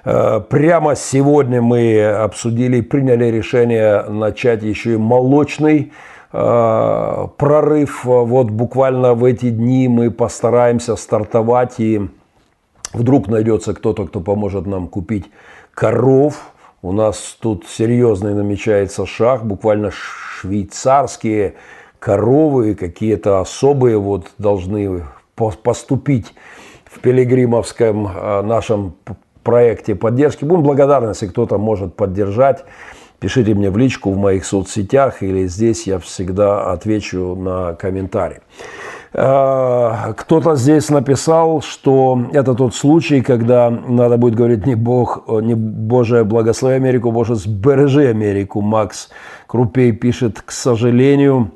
[0.04, 5.92] Э, прямо сегодня мы обсудили, приняли решение начать еще и молочный
[6.32, 8.04] э, прорыв.
[8.04, 12.08] Вот буквально в эти дни мы постараемся стартовать и
[12.94, 15.26] Вдруг найдется кто-то, кто поможет нам купить
[15.74, 16.52] коров.
[16.80, 21.54] У нас тут серьезный намечается шаг, буквально швейцарские
[21.98, 25.02] коровы, какие-то особые вот должны
[25.34, 26.34] поступить
[26.84, 28.94] в пилигримовском а, нашем
[29.44, 30.44] проекте поддержки.
[30.44, 32.64] Будем благодарны, если кто-то может поддержать.
[33.20, 38.40] Пишите мне в личку в моих соцсетях или здесь я всегда отвечу на комментарии.
[39.14, 45.54] Э, кто-то здесь написал, что это тот случай, когда надо будет говорить не Бог, не
[45.54, 48.60] Божие благослови Америку, Боже сбережи Америку.
[48.60, 49.08] Макс
[49.46, 51.52] Крупей пишет, к сожалению,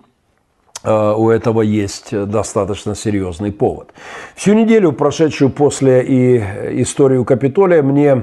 [0.88, 3.90] у этого есть достаточно серьезный повод.
[4.34, 6.38] Всю неделю, прошедшую после и
[6.82, 8.22] историю Капитолия, мне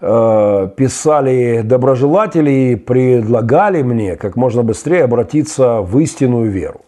[0.00, 6.82] э, писали доброжелатели и предлагали мне как можно быстрее обратиться в истинную веру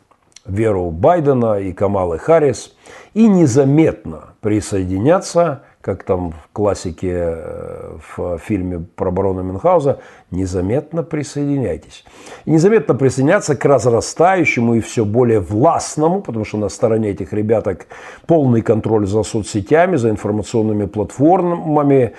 [0.46, 2.74] веру Байдена и Камалы Харрис
[3.14, 9.99] и незаметно присоединяться, как там в классике э, в фильме про барона Мюнхгауза,
[10.30, 12.05] незаметно присоединяйтесь.
[12.45, 17.87] И незаметно присоединяться к разрастающему и все более властному, потому что на стороне этих ребяток
[18.26, 22.12] полный контроль за соцсетями, за информационными платформами,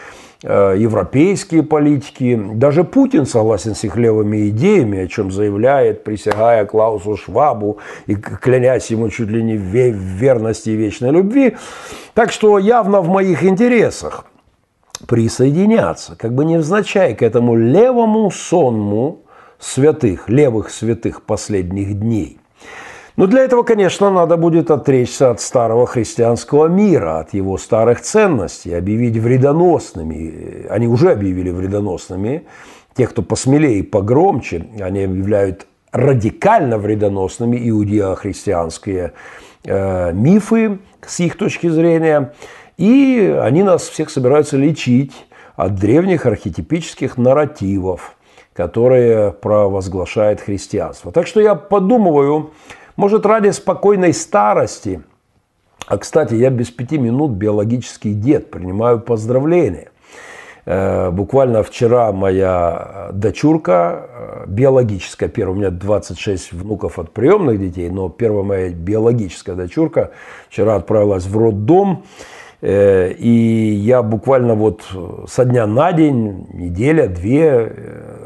[0.44, 2.40] европейские политики.
[2.54, 8.92] Даже Путин согласен с их левыми идеями, о чем заявляет, присягая Клаусу Швабу и клянясь
[8.92, 11.56] ему чуть ли не в верности и вечной любви.
[12.14, 14.26] Так что явно в моих интересах
[15.08, 19.22] присоединяться, как бы невзначай к этому левому сонму
[19.60, 22.40] святых, левых святых последних дней.
[23.16, 28.74] Но для этого, конечно, надо будет отречься от старого христианского мира, от его старых ценностей,
[28.74, 30.66] объявить вредоносными.
[30.70, 32.48] Они уже объявили вредоносными.
[32.96, 39.14] Те, кто посмелее и погромче, они объявляют радикально вредоносными иудео-христианские
[39.64, 42.34] э, мифы с их точки зрения.
[42.78, 45.14] И они нас всех собираются лечить
[45.56, 48.16] от древних архетипических нарративов,
[48.54, 51.12] которые провозглашает христианство.
[51.12, 52.52] Так что я подумываю,
[52.96, 55.02] может, ради спокойной старости.
[55.88, 59.90] А, кстати, я без пяти минут биологический дед, принимаю поздравления.
[60.66, 67.90] Э, буквально вчера моя дочурка э, биологическая, первая, у меня 26 внуков от приемных детей,
[67.90, 70.12] но первая моя биологическая дочурка
[70.50, 72.06] вчера отправилась в роддом.
[72.62, 74.84] Э, и я буквально вот
[75.28, 77.76] со дня на день, неделя, две,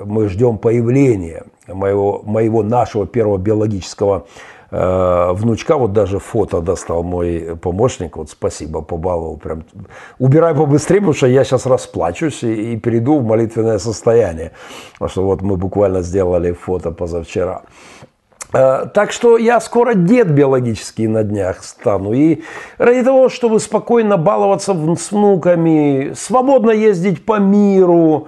[0.05, 7.57] мы ждем появления моего, моего нашего первого биологического Э, внучка, вот даже фото достал мой
[7.61, 9.63] помощник, вот спасибо, побаловал, прям
[10.19, 14.51] убирай побыстрее, потому что я сейчас расплачусь и, и перейду в молитвенное состояние,
[14.93, 17.61] потому что вот мы буквально сделали фото позавчера.
[18.53, 22.13] Э, так что я скоро дед биологический на днях стану.
[22.13, 22.43] И
[22.77, 28.27] ради того, чтобы спокойно баловаться с внуками, свободно ездить по миру,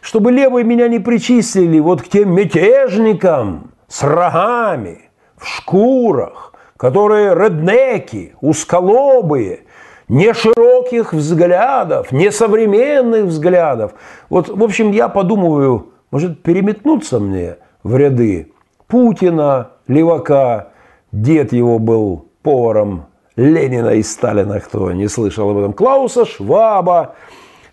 [0.00, 5.02] чтобы левые меня не причислили вот к тем мятежникам с рогами–
[5.38, 9.60] в шкурах, которые реднеки, узколобые,
[10.08, 13.92] не широких взглядов, не современных взглядов.
[14.28, 18.52] Вот, в общем, я подумываю, может переметнуться мне в ряды
[18.86, 20.68] Путина, Левака,
[21.12, 23.06] дед его был поваром
[23.36, 27.14] Ленина и Сталина, кто не слышал об этом, Клауса Шваба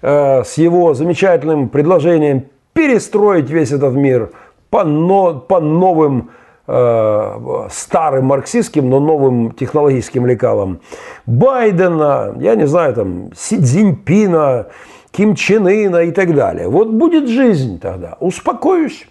[0.01, 4.31] э, с его замечательным предложением перестроить весь этот мир
[4.69, 6.31] по, но, по новым
[6.65, 10.79] старым марксистским, но новым технологическим лекалам
[11.25, 14.67] Байдена, я не знаю, там, Си Цзиньпина
[15.11, 16.69] Ким Чен Ына и так далее.
[16.69, 18.17] Вот будет жизнь тогда.
[18.19, 19.05] Успокоюсь,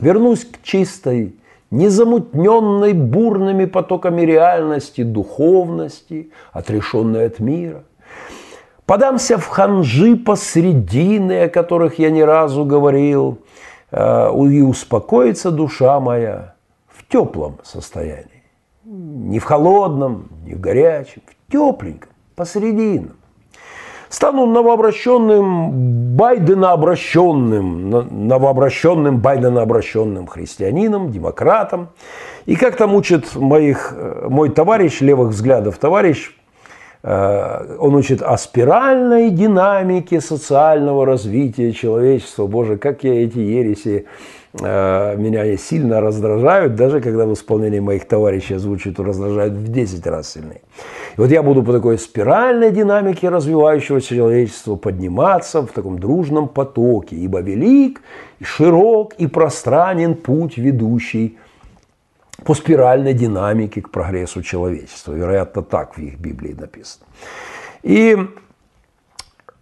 [0.00, 1.36] вернусь к чистой,
[1.70, 7.84] незамутненной бурными потоками реальности, духовности, отрешенной от мира.
[8.84, 13.47] Подамся в ханжи посредины, о которых я ни разу говорил, э,
[13.92, 16.54] и успокоится душа моя
[16.88, 18.42] в теплом состоянии.
[18.84, 23.16] Не в холодном, не в горячем, в тепленьком, посредином.
[24.08, 31.88] Стану новообращенным, байденообращенным, новообращенным, байденообращенным христианином, демократом.
[32.46, 36.37] И как там учит моих, э, мой товарищ левых взглядов, товарищ Э,
[37.02, 42.46] он учит о спиральной динамике социального развития человечества.
[42.46, 44.06] Боже, как я эти ереси
[44.60, 50.32] э, меня сильно раздражают, даже когда в исполнении моих товарищей звучит, раздражают в 10 раз
[50.32, 50.62] сильнее.
[51.16, 57.14] И вот я буду по такой спиральной динамике развивающегося человечества подниматься в таком дружном потоке,
[57.14, 58.02] ибо велик,
[58.42, 61.38] широк и пространен путь, ведущий
[62.44, 65.12] по спиральной динамике к прогрессу человечества.
[65.12, 67.06] Вероятно, так в их Библии написано.
[67.82, 68.16] И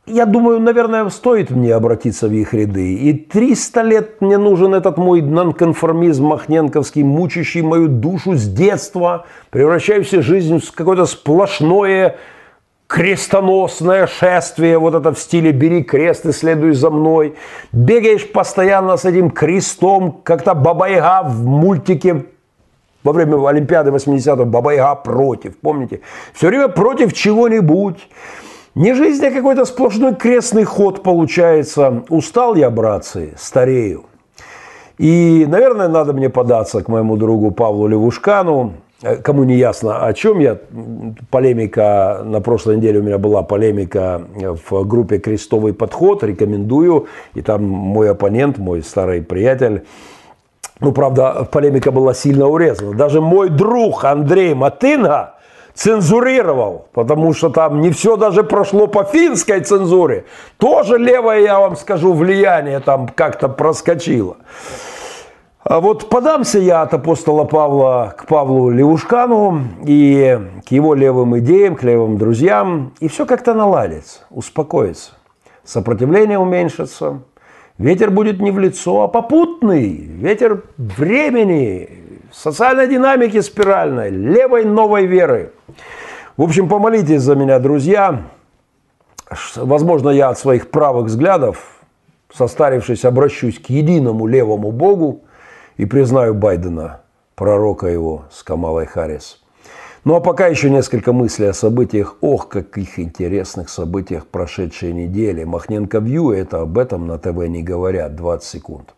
[0.06, 2.94] я думаю, наверное, стоит мне обратиться в их ряды.
[2.94, 10.20] И 300 лет мне нужен этот мой нонконформизм махненковский, мучащий мою душу с детства, превращающий
[10.20, 12.18] жизнь в какое-то сплошное
[12.86, 17.34] крестоносное шествие, вот это в стиле «бери крест и следуй за мной».
[17.72, 22.26] Бегаешь постоянно с этим крестом, как-то Бабайга в мультике
[23.06, 26.00] во время Олимпиады 80-го Баба-Яга против, помните?
[26.34, 28.08] Все время против чего-нибудь.
[28.74, 32.02] Не жизнь, а какой-то сплошной крестный ход получается.
[32.10, 34.04] Устал я, братцы, старею.
[34.98, 38.72] И, наверное, надо мне податься к моему другу Павлу Левушкану.
[39.22, 40.58] Кому не ясно, о чем я,
[41.30, 44.22] полемика, на прошлой неделе у меня была полемика
[44.68, 47.06] в группе «Крестовый подход», рекомендую.
[47.34, 49.84] И там мой оппонент, мой старый приятель,
[50.80, 52.94] ну, правда, полемика была сильно урезана.
[52.94, 55.34] Даже мой друг Андрей Матына
[55.74, 60.24] цензурировал, потому что там не все даже прошло по финской цензуре.
[60.58, 64.36] Тоже левое, я вам скажу, влияние там как-то проскочило.
[65.68, 71.74] А вот подамся я от апостола Павла к Павлу Левушкану и к его левым идеям,
[71.74, 75.12] к левым друзьям, и все как-то наладится, успокоится.
[75.64, 77.18] Сопротивление уменьшится,
[77.78, 79.92] Ветер будет не в лицо, а попутный.
[79.92, 81.88] Ветер времени,
[82.32, 85.52] социальной динамики спиральной, левой новой веры.
[86.38, 88.22] В общем, помолитесь за меня, друзья.
[89.56, 91.80] Возможно, я от своих правых взглядов,
[92.32, 95.22] состарившись, обращусь к единому левому Богу
[95.76, 97.00] и признаю Байдена,
[97.34, 99.42] пророка его с Камалой Харрис.
[100.06, 105.42] Ну а пока еще несколько мыслей о событиях, ох, каких интересных событиях прошедшей недели.
[105.42, 108.94] Махненко Вью, это об этом на ТВ не говорят, 20 секунд.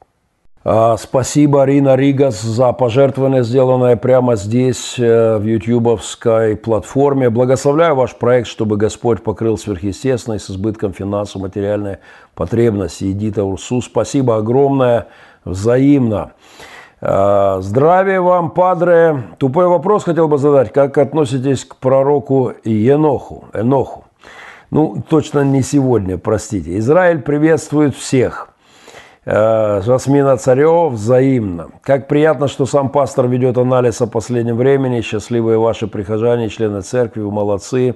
[0.64, 7.30] А, спасибо, Арина Ригас, за пожертвование, сделанное прямо здесь, э, в ютубовской платформе.
[7.30, 12.00] Благословляю ваш проект, чтобы Господь покрыл сверхъестественной с избытком финансово материальной
[12.34, 13.10] потребности.
[13.10, 15.06] Эдита Урсу, спасибо огромное,
[15.46, 16.32] взаимно.
[17.00, 19.22] А, здравия вам, падре.
[19.38, 20.72] Тупой вопрос хотел бы задать.
[20.72, 23.44] Как относитесь к пророку Еноху?
[23.54, 24.04] Эноху?
[24.70, 26.76] Ну, точно не сегодня, простите.
[26.78, 28.48] Израиль приветствует всех.
[29.24, 31.68] А, Жасмина Царев взаимно.
[31.82, 35.00] Как приятно, что сам пастор ведет анализ о последнем времени.
[35.00, 37.94] Счастливые ваши прихожане, члены церкви, вы молодцы.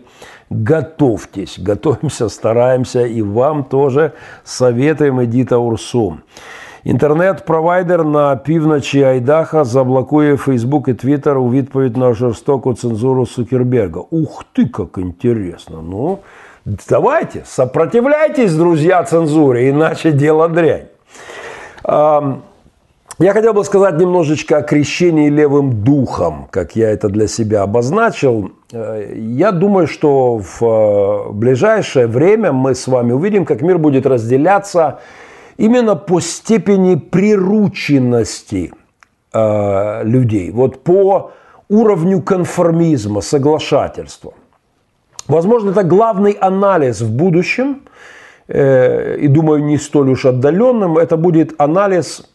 [0.49, 3.05] Готовьтесь, готовимся, стараемся.
[3.05, 4.13] И вам тоже
[4.45, 6.23] советуем Эдита Урсум.
[6.84, 14.02] Інтернет-провайдер на півночі Айдаха заблокує Фейсбук і Твіттер у відповідь на жорстоку цензуру Сукерберга.
[14.10, 15.82] Ух ты, как интересно.
[15.90, 16.20] Ну,
[16.90, 20.88] давайте, сопротивляйтесь, друзья, цензуре, иначе дело дрянь.
[23.20, 28.52] Я хотел бы сказать немножечко о крещении левым духом, как я это для себя обозначил.
[28.72, 34.06] Э, я думаю, что в э, ближайшее время мы с вами увидим, как мир будет
[34.06, 35.00] разделяться
[35.57, 38.73] именно по степени прирученности
[39.33, 41.33] э, людей, вот по
[41.69, 44.35] уровню конформизма, соглашательства.
[45.29, 47.83] Возможно, это главный анализ в будущем,
[48.49, 52.29] э, и думаю, не столь уж отдаленным, это будет анализ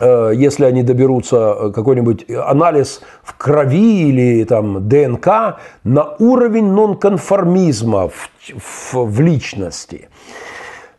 [0.00, 8.08] э, если они доберутся э, какой-нибудь анализ в крови или там ДНК на уровень нонконформизма
[8.08, 10.08] в, в, в личности.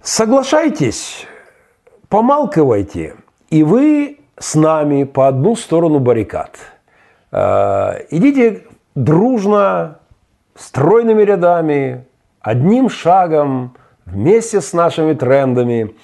[0.05, 1.25] Соглашайтесь,
[2.09, 3.15] помалкивайте,
[3.49, 6.59] и вы с нами по одну сторону баррикад.
[7.31, 9.97] Э, идите дружно,
[10.53, 12.05] стройными рядами,
[12.39, 15.95] одним шагом вместе с нашими трендами.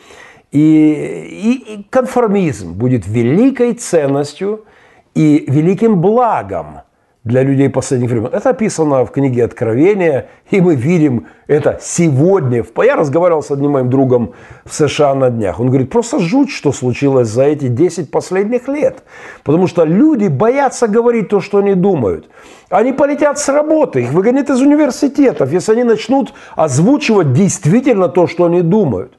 [0.52, 4.66] И, и, и конформизм будет великой ценностью
[5.14, 6.82] и великим благом
[7.24, 8.30] для людей последних времен.
[8.34, 12.66] Это описано в книге Откровения, и мы видим это сегодня.
[12.78, 14.34] Я разговаривал с одним моим другом
[14.66, 15.60] в США на днях.
[15.60, 19.04] Он говорит, просто жуть, что случилось за эти 10 последних лет.
[19.44, 22.28] Потому что люди боятся говорить то, что они думают.
[22.70, 28.46] Они полетят с работы, их выгонят из университетов, если они начнут озвучивать действительно то, что
[28.46, 29.14] они думают.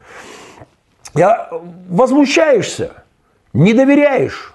[1.15, 1.51] Я
[1.89, 2.91] возмущаешься,
[3.53, 4.53] не доверяешь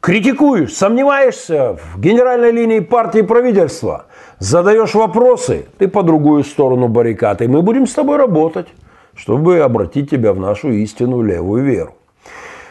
[0.00, 4.06] критикуешь, сомневаешься в генеральной линии партии правительства,
[4.38, 8.68] задаешь вопросы, ты по другую сторону баррикад, и мы будем с тобой работать,
[9.14, 11.94] чтобы обратить тебя в нашу истинную левую веру.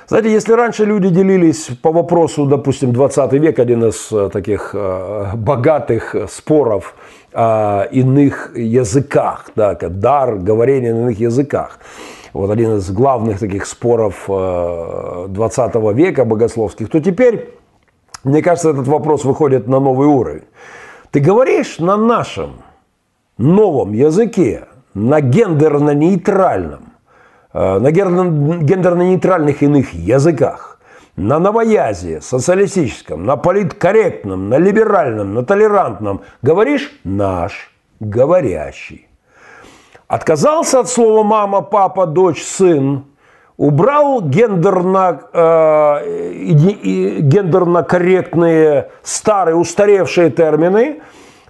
[0.08, 5.32] Знаете, если раньше люди делились по вопросу, допустим, 20 век, один из э, таких э,
[5.34, 6.94] богатых споров
[7.34, 11.80] о иных языках, да, дар говорения на иных языках–
[12.36, 17.54] вот один из главных таких споров 20 э, века богословских, то теперь,
[18.26, 20.44] мне кажется, этот вопрос выходит на новый уровень.
[21.12, 22.58] Ты говоришь на нашем
[23.38, 26.92] новом языке, на гендерно-нейтральном,
[27.54, 30.82] э, на гендерно-нейтральных иных языках,
[31.16, 37.72] на новоязии, социалистическом, на политкорректном, на либеральном, на толерантном, говоришь «наш
[38.02, 39.08] говорящий».
[40.08, 43.06] Отказался от слова мама, папа, дочь, сын.
[43.58, 46.50] Убрал гендерно, э,
[47.22, 51.02] гендерно корректные, старые, устаревшие термины.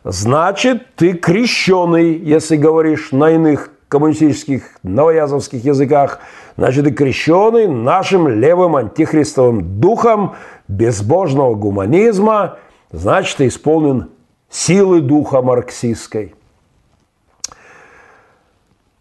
[0.04, 6.20] Значит, ты крещеный, если говоришь на иных коммунистических, новоязовских языках.
[6.58, 10.36] Значит, ты крещеный нашим левым антихристовым духом
[10.68, 12.58] безбожного гуманизма.
[12.92, 14.10] Значит, ты исполнен
[14.50, 16.35] силы духа марксистской.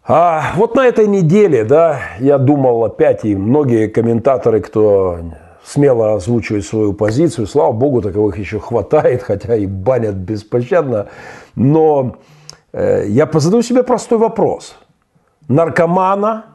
[0.07, 5.17] А вот на этой неделе, да, я думал опять, и многие комментаторы, кто
[5.63, 11.07] смело озвучивает свою позицию, слава богу, таковых еще хватает, хотя и банят беспощадно,
[11.55, 12.17] но
[12.71, 14.77] э, я позадаю себе простой вопрос.
[15.47, 16.45] Наркомана,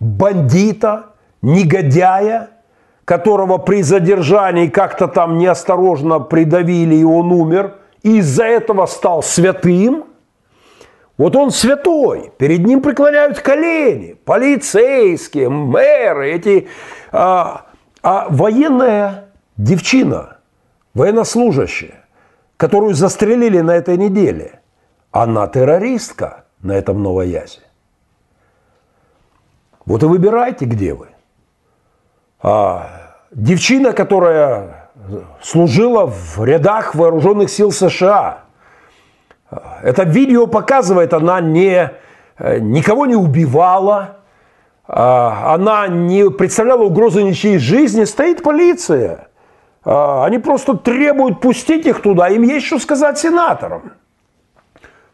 [0.00, 1.08] бандита,
[1.42, 2.48] негодяя,
[3.04, 10.04] которого при задержании как-то там неосторожно придавили, и он умер, и из-за этого стал святым–
[11.16, 16.68] вот он святой, перед ним преклоняют колени, полицейские, мэры, эти...
[17.12, 17.66] А,
[18.02, 20.38] а военная девчина,
[20.92, 22.04] военнослужащая,
[22.56, 24.60] которую застрелили на этой неделе,
[25.12, 27.60] она террористка на этом новоязе.
[29.86, 31.08] Вот и выбирайте, где вы.
[32.42, 34.90] А, девчина, которая
[35.40, 38.40] служила в рядах вооруженных сил США–
[39.82, 41.90] это видео показывает, она не,
[42.38, 44.18] э, никого не убивала,
[44.86, 48.04] а, она не представляла угрозы ничьей жизни.
[48.04, 49.28] Стоит полиция.
[49.84, 52.28] А, они просто требуют пустить их туда.
[52.28, 53.92] Им есть что сказать сенаторам.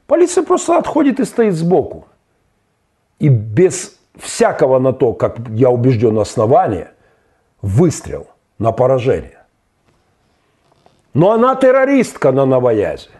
[0.06, 2.06] Полиция просто отходит и стоит сбоку.
[3.20, 6.92] И без всякого на то, как я убежден, основания,
[7.62, 8.26] выстрел
[8.58, 9.38] на поражение.
[11.14, 13.10] Но она террористка на новоязе.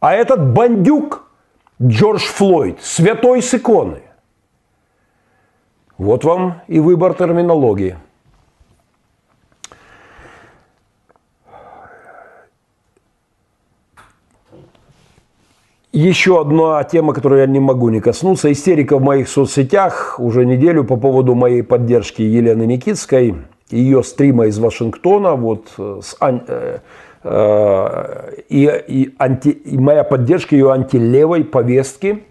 [0.00, 1.26] А этот бандюк
[1.82, 4.02] Джордж Флойд, святой с иконы.
[5.98, 7.96] Вот вам и выбор терминологии.
[15.92, 18.52] Еще одна тема, которую я не могу не коснуться.
[18.52, 23.34] Истерика в моих соцсетях уже неделю по поводу моей поддержки Елены Никитской,
[23.70, 26.78] ее стрима из Вашингтона, вот с э, Э,
[27.28, 32.22] и, и, анти, и моя поддержка ее антилевой повестки,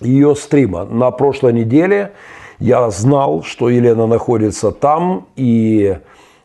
[0.00, 0.84] ее стрима.
[0.84, 2.12] На прошлой неделе
[2.58, 5.98] я знал, что Елена находится там, и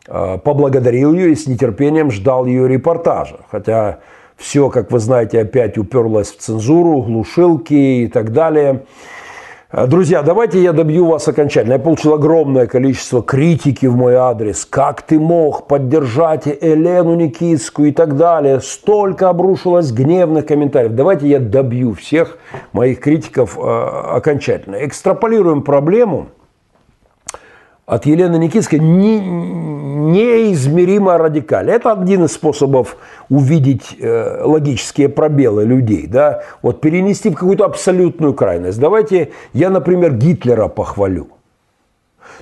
[0.06, 3.40] э, поблагодарил ее и с нетерпением ждал ее репортажа.
[3.50, 3.98] Хотя
[4.36, 8.84] все, как вы знаете, опять уперлось в цензуру, глушилки и так далее.
[9.76, 11.72] Друзья, давайте я добью вас окончательно.
[11.72, 14.64] Я получил огромное количество критики в мой адрес.
[14.64, 18.60] Как ты мог поддержать Елену Никитскую и так далее.
[18.60, 20.92] Столько обрушилось гневных комментариев.
[20.92, 22.38] Давайте я добью всех
[22.72, 24.76] моих критиков э, окончательно.
[24.76, 26.28] Экстраполируем проблему
[27.86, 31.70] от Елены Никитской не, неизмеримо радикально.
[31.70, 32.96] Это один из способов
[33.28, 36.06] увидеть э, логические пробелы людей.
[36.06, 36.42] Да?
[36.62, 38.78] Вот перенести в какую-то абсолютную крайность.
[38.78, 41.28] Давайте я, например, Гитлера похвалю.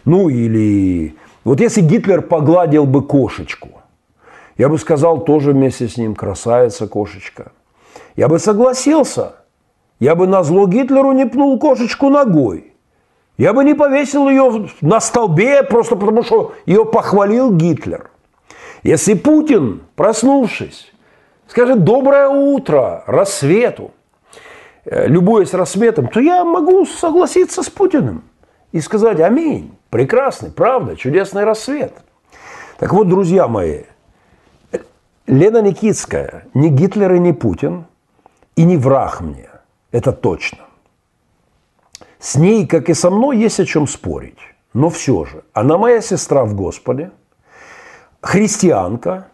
[0.05, 1.15] Ну или
[1.45, 3.69] вот если Гитлер погладил бы кошечку,
[4.57, 7.53] я бы сказал тоже вместе с ним красавица кошечка.
[8.17, 9.37] Я бы согласился–
[10.03, 12.72] я бы на зло Гитлеру не пнул кошечку ногой.
[13.39, 18.11] Я бы не повесил ее на столбе просто потому, что ее похвалил Гитлер.
[18.83, 20.93] Если Путин, проснувшись,
[21.47, 23.93] скажет «доброе утро», рассвету,
[24.85, 28.25] э, любуясь рассветом, то я могу согласиться с Путиным
[28.73, 29.77] и сказать «Аминь».
[29.91, 31.93] Прекрасный, правда, чудесный рассвет.
[32.79, 33.83] Так вот, друзья мои,
[35.27, 37.85] Лена Никитская, не Гитлер и не Путин,
[38.57, 39.49] и не враг мне.
[39.91, 40.59] Это точно.
[42.23, 44.39] С ней, как и со мной, есть о чем спорить.
[44.75, 47.11] Но все же, она моя сестра в Господе,
[48.21, 49.27] христианка,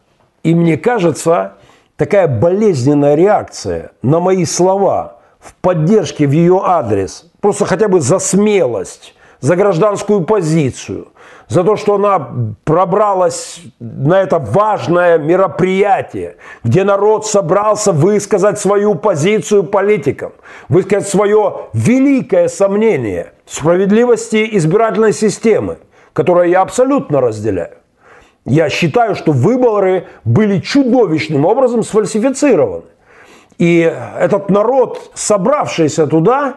[0.43, 1.53] и мне кажется,
[1.97, 8.19] такая болезненная реакция на мои слова в поддержке в ее адрес, просто хотя бы за
[8.19, 11.09] смелость, за гражданскую позицию,
[11.49, 12.31] за то, что она
[12.65, 20.33] пробралась на это важное мероприятие, где народ собрался высказать свою позицию политикам,
[20.69, 25.79] высказать свое великое сомнение в справедливости избирательной системы,
[26.13, 27.73] которое я абсолютно разделяю.
[28.45, 32.85] Я считаю, что выборы были чудовищным образом сфальсифицированы.
[33.59, 36.57] И этот народ, собравшийся туда,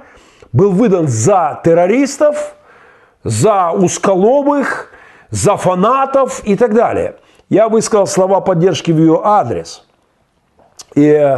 [0.52, 2.56] был выдан за террористов–
[3.23, 4.91] за узколобых,
[5.30, 7.15] за фанатов и так далее.
[7.49, 9.85] Я высказал слова поддержки в ее адрес.
[10.95, 11.38] И,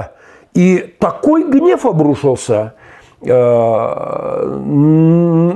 [0.53, 2.73] и такой гнев обрушился
[3.22, 3.27] э,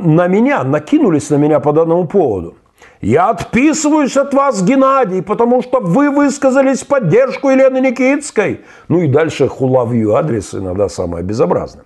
[0.09, 2.55] на меня, накинулись на меня по данному поводу.
[3.01, 8.61] Я отписываюсь от вас, Геннадий, потому что вы высказались в поддержку Елены Никитской.
[8.87, 11.85] Ну и дальше хула в ее адрес иногда самое безобразное.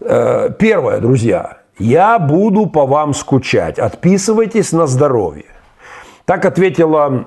[0.00, 3.78] Э, первое, друзья, я буду по вам скучать.
[3.78, 5.46] Отписывайтесь на здоровье.
[6.24, 7.24] Так ответила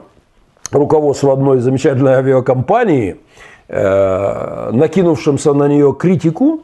[0.71, 3.17] руководство одной замечательной авиакомпании,
[3.67, 6.61] э, накинувшимся на нее критику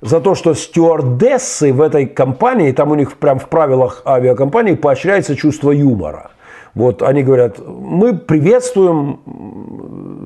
[0.00, 5.36] за то, что стюардессы в этой компании, там у них прям в правилах авиакомпании поощряется
[5.36, 6.30] чувство юмора.
[6.74, 9.20] Вот они говорят, мы приветствуем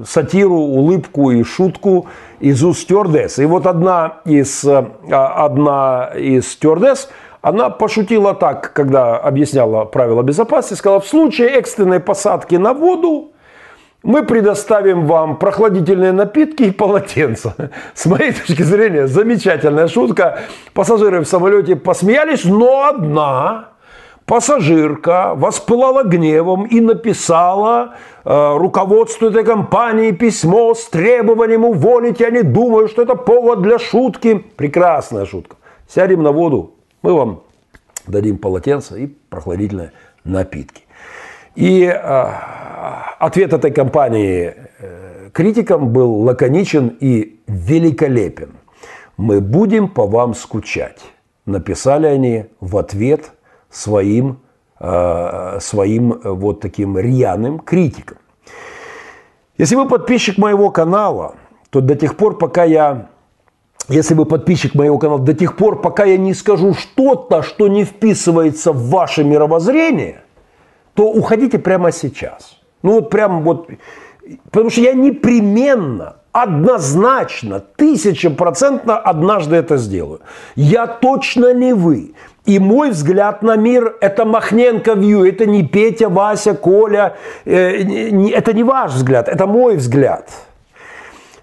[0.07, 2.07] сатиру, улыбку и шутку
[2.41, 3.39] из уст стюардесс.
[3.39, 7.11] И вот одна из, э, одна из стюардесс,
[7.43, 13.33] она пошутила так, когда объясняла правила безопасности, сказала, в случае экстренной посадки на воду
[14.03, 17.55] мы предоставим вам прохладительные напитки и полотенца.
[17.95, 20.41] С моей точки зрения, замечательная шутка.
[20.73, 23.71] Пассажиры в самолете посмеялись, но одна
[24.29, 27.95] пассажирка воспылала гневом и написала
[28.25, 32.21] э, руководству этой компании письмо с требованием уволить.
[32.21, 34.35] Я не думаю, что это повод для шутки.
[34.57, 35.57] Прекрасная шутка.
[35.89, 37.41] Сядем на воду, мы вам
[38.07, 39.93] дадим полотенце и прохладительные
[40.25, 40.83] напитки.
[41.55, 42.33] И э,
[43.19, 48.51] ответ этой компании э, критикам был лаконичен и великолепен.
[49.17, 51.01] Мы будем по вам скучать,
[51.47, 53.33] написали они в ответ–
[53.71, 54.41] своим,
[54.81, 58.19] э, своим э, вот таким рьяным критикам.
[59.57, 61.35] Если вы подписчик моего канала,
[61.71, 63.09] то до тех пор, пока я
[63.89, 67.85] если вы подписчик моего канала, до тех пор, пока я не скажу что-то, что не
[67.85, 70.23] вписывается в ваше мировоззрение,
[70.95, 72.59] то уходите прямо сейчас.
[72.83, 73.71] Ну вот прям вот,
[74.51, 80.21] потому что я непременно, однозначно, тысячепроцентно однажды это сделаю.
[80.55, 82.13] Я точно не вы.
[82.49, 87.15] И мой взгляд на мир– это Махненко Вью, это не Петя, Вася, Коля,
[87.45, 87.85] э,
[88.33, 90.31] это не ваш взгляд, это мой взгляд.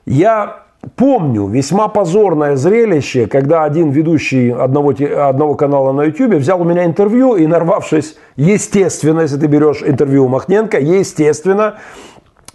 [0.08, 0.64] Я
[0.96, 4.96] помню весьма позорное зрелище, когда один ведущий одного,
[5.30, 10.26] одного канала на YouTube взял у меня интервью и, нарвавшись, естественно, если ты берешь интервью
[10.26, 11.76] у Махненко, естественно,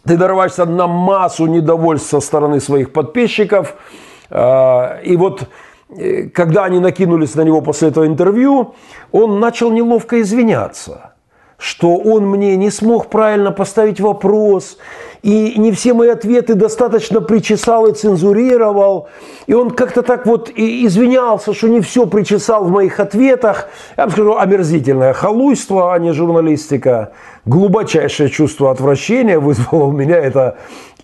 [0.05, 3.77] ты нарываешься на массу недовольств со стороны своих подписчиков.
[4.29, 5.49] Э, и вот
[6.35, 8.75] когда они накинулись на него после этого интервью,
[9.13, 11.13] он начал неловко извиняться,
[11.59, 14.79] что он мне не смог правильно поставить вопрос,
[15.23, 19.09] и не все мои ответы достаточно причесал и цензурировал.
[19.47, 23.69] И он как-то так вот извинялся, что не все причесал в моих ответах.
[23.97, 27.13] Я вам скажу, омерзительное халуйство, а не журналистика.
[27.45, 30.57] Глубочайшее чувство отвращения вызвало у меня это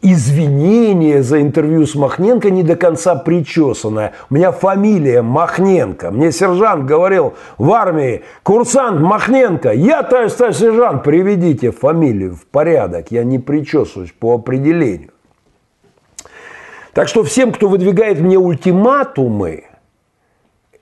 [0.03, 4.13] извинение за интервью с Махненко не до конца причесанное.
[4.31, 6.11] У меня фамилия Махненко.
[6.11, 13.11] Мне сержант говорил в армии, курсант Махненко, я товарищ старший сержант, приведите фамилию в порядок,
[13.11, 15.11] я не причесываюсь по определению.
[16.93, 19.65] Так что всем, кто выдвигает мне ультиматумы,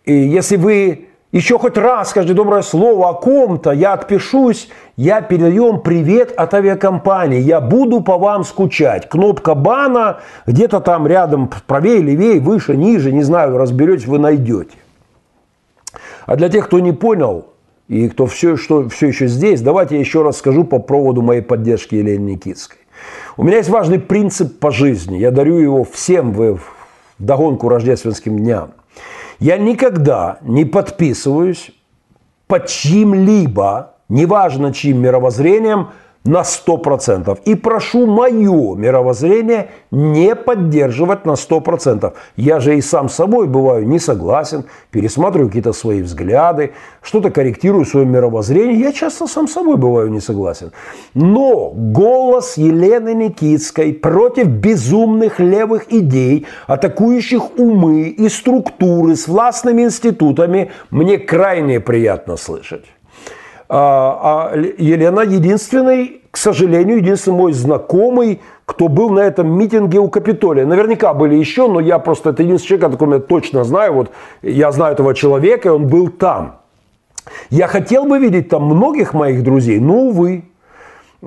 [0.04, 5.66] и если вы еще хоть раз скажи доброе слово о ком-то, я отпишусь, я передаю
[5.66, 9.08] вам привет от авиакомпании, я буду по вам скучать.
[9.08, 14.76] Кнопка бана где-то там рядом, правее, левее, выше, ниже, не знаю, разберетесь, вы найдете.
[16.24, 17.46] А для тех, кто не понял,
[17.88, 21.42] и кто все, что, все еще здесь, давайте я еще раз скажу по проводу моей
[21.42, 22.78] поддержки Елены Никитской.
[23.36, 25.16] У меня есть важный принцип по жизни.
[25.16, 26.60] Я дарю его всем в
[27.18, 28.70] догонку рождественским дням–
[29.44, 31.70] я никогда не подписываюсь
[32.46, 35.90] под чьим-либо, неважно чьим мировоззрением–
[36.24, 37.38] на 100%.
[37.44, 42.12] И прошу мое мировоззрение не поддерживать на 100%.
[42.36, 46.72] Я же и сам с собой бываю не согласен, пересматриваю какие-то свои взгляды,
[47.02, 48.82] что-то корректирую в своем мировоззрении.
[48.82, 50.72] Я часто сам с собой бываю не согласен.
[51.12, 60.70] Но голос Елены Никитской против безумных левых идей, атакующих умы и структуры с властными институтами,
[60.90, 62.84] мне крайне приятно слышать.
[63.76, 70.08] А, а Елена единственный, к сожалению, единственный мой знакомый, кто был на этом митинге у
[70.08, 70.64] Капитолия.
[70.64, 73.94] Наверняка были еще, но я просто, это единственный человек, о котором я точно знаю.
[73.94, 74.10] Вот
[74.42, 76.60] я знаю этого человека, и он был там.
[77.50, 80.44] Я хотел бы видеть там многих моих друзей, но, увы.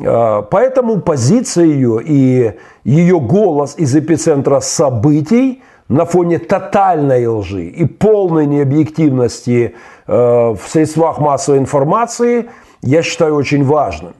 [0.02, 2.54] А, поэтому позиция ее и
[2.86, 9.76] ее голос из эпицентра событий на фоне тотальной лжи и полной необъективности
[10.08, 12.50] в средствах массовой информации,
[12.82, 14.14] я считаю очень важным.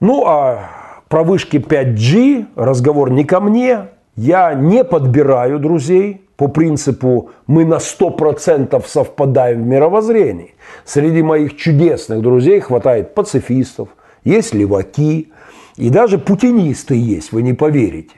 [0.00, 0.70] Ну а
[1.08, 3.88] про вышки 5G разговор не ко мне.
[4.16, 10.54] Я не подбираю друзей по принципу мы на 100% совпадаем в мировоззрении.
[10.86, 13.90] Среди моих чудесных друзей хватает пацифистов,
[14.24, 15.32] есть леваки,
[15.76, 18.16] и даже путинисты есть, вы не поверите.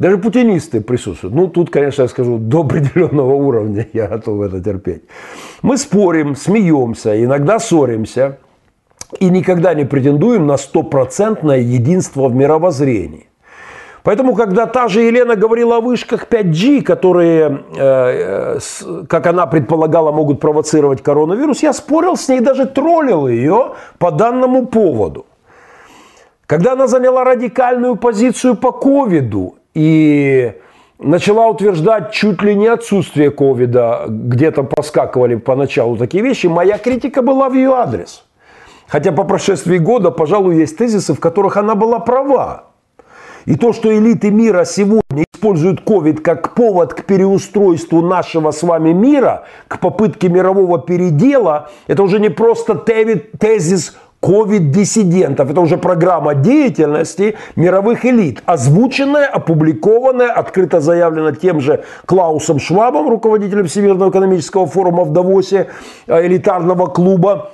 [0.00, 1.34] Даже путинисты присутствуют.
[1.34, 5.02] Ну, тут, конечно, я скажу, до определенного уровня я готов это терпеть.
[5.62, 8.38] Мы спорим, смеемся, иногда ссоримся
[9.20, 13.26] и никогда не претендуем на стопроцентное единство в мировоззрении.
[14.02, 20.12] Поэтому, когда та же Елена говорила о вышках 5G, которые, э, э, как она предполагала,
[20.12, 25.26] могут провоцировать коронавирус, я спорил с ней, даже троллил ее по данному поводу.
[26.46, 30.52] Когда она заняла радикальную позицию по ковиду и
[30.98, 37.48] начала утверждать чуть ли не отсутствие ковида, где-то проскакивали поначалу такие вещи, моя критика была
[37.48, 38.24] в ее адрес.
[38.86, 42.64] Хотя по прошествии года, пожалуй, есть тезисы, в которых она была права.
[43.46, 48.92] И то, что элиты мира сегодня используют ковид как повод к переустройству нашего с вами
[48.92, 55.50] мира, к попытке мирового передела, это уже не просто тезис ковид-диссидентов.
[55.50, 63.66] Это уже программа деятельности мировых элит, озвученная, опубликованная, открыто заявлена тем же Клаусом Швабом, руководителем
[63.66, 65.68] Всемирного экономического форума в Давосе,
[66.06, 67.50] э, элитарного клуба,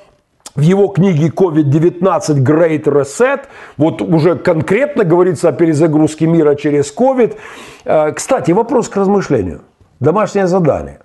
[0.56, 3.40] в его книге COVID-19 Great Reset,
[3.76, 7.36] вот уже конкретно говорится о перезагрузке мира через COVID.
[7.84, 9.60] Э, кстати, вопрос к размышлению.
[10.00, 10.98] Домашнее задание.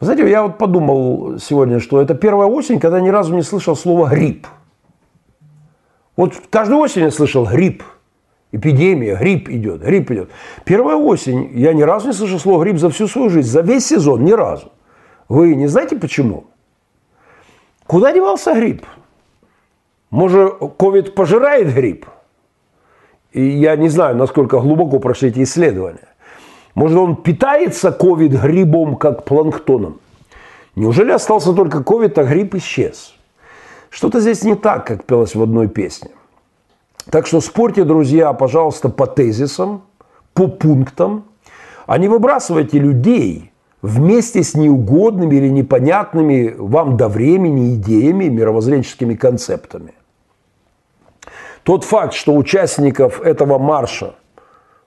[0.00, 4.08] знаете, я вот подумал сегодня, что это первая осень, когда ни разу не слышал слова
[4.08, 4.46] грипп.
[6.16, 7.82] Вот каждую осень я слышал грипп,
[8.52, 10.30] эпидемия, грипп идет, грипп идет.
[10.64, 13.86] Первая осень, я ни разу не слышал слово грипп за всю свою жизнь, за весь
[13.86, 14.72] сезон, ни разу.
[15.28, 16.44] Вы не знаете почему?
[17.86, 18.86] Куда девался грипп?
[20.10, 22.06] Может, ковид пожирает грипп?
[23.32, 26.08] И я не знаю, насколько глубоко прошли эти исследования.
[26.74, 30.00] Может, он питается ковид грибом, как планктоном?
[30.74, 33.14] Неужели остался только ковид, а грипп исчез?
[33.92, 36.10] Что-то здесь не так, как пелось в одной песне.
[37.10, 39.82] Так что спорьте, друзья, пожалуйста, по тезисам,
[40.32, 41.24] по пунктам,
[41.86, 43.52] а не выбрасывайте людей
[43.82, 49.92] вместе с неугодными или непонятными вам до времени идеями, мировоззренческими концептами.
[51.62, 54.14] Тот факт, что участников этого марша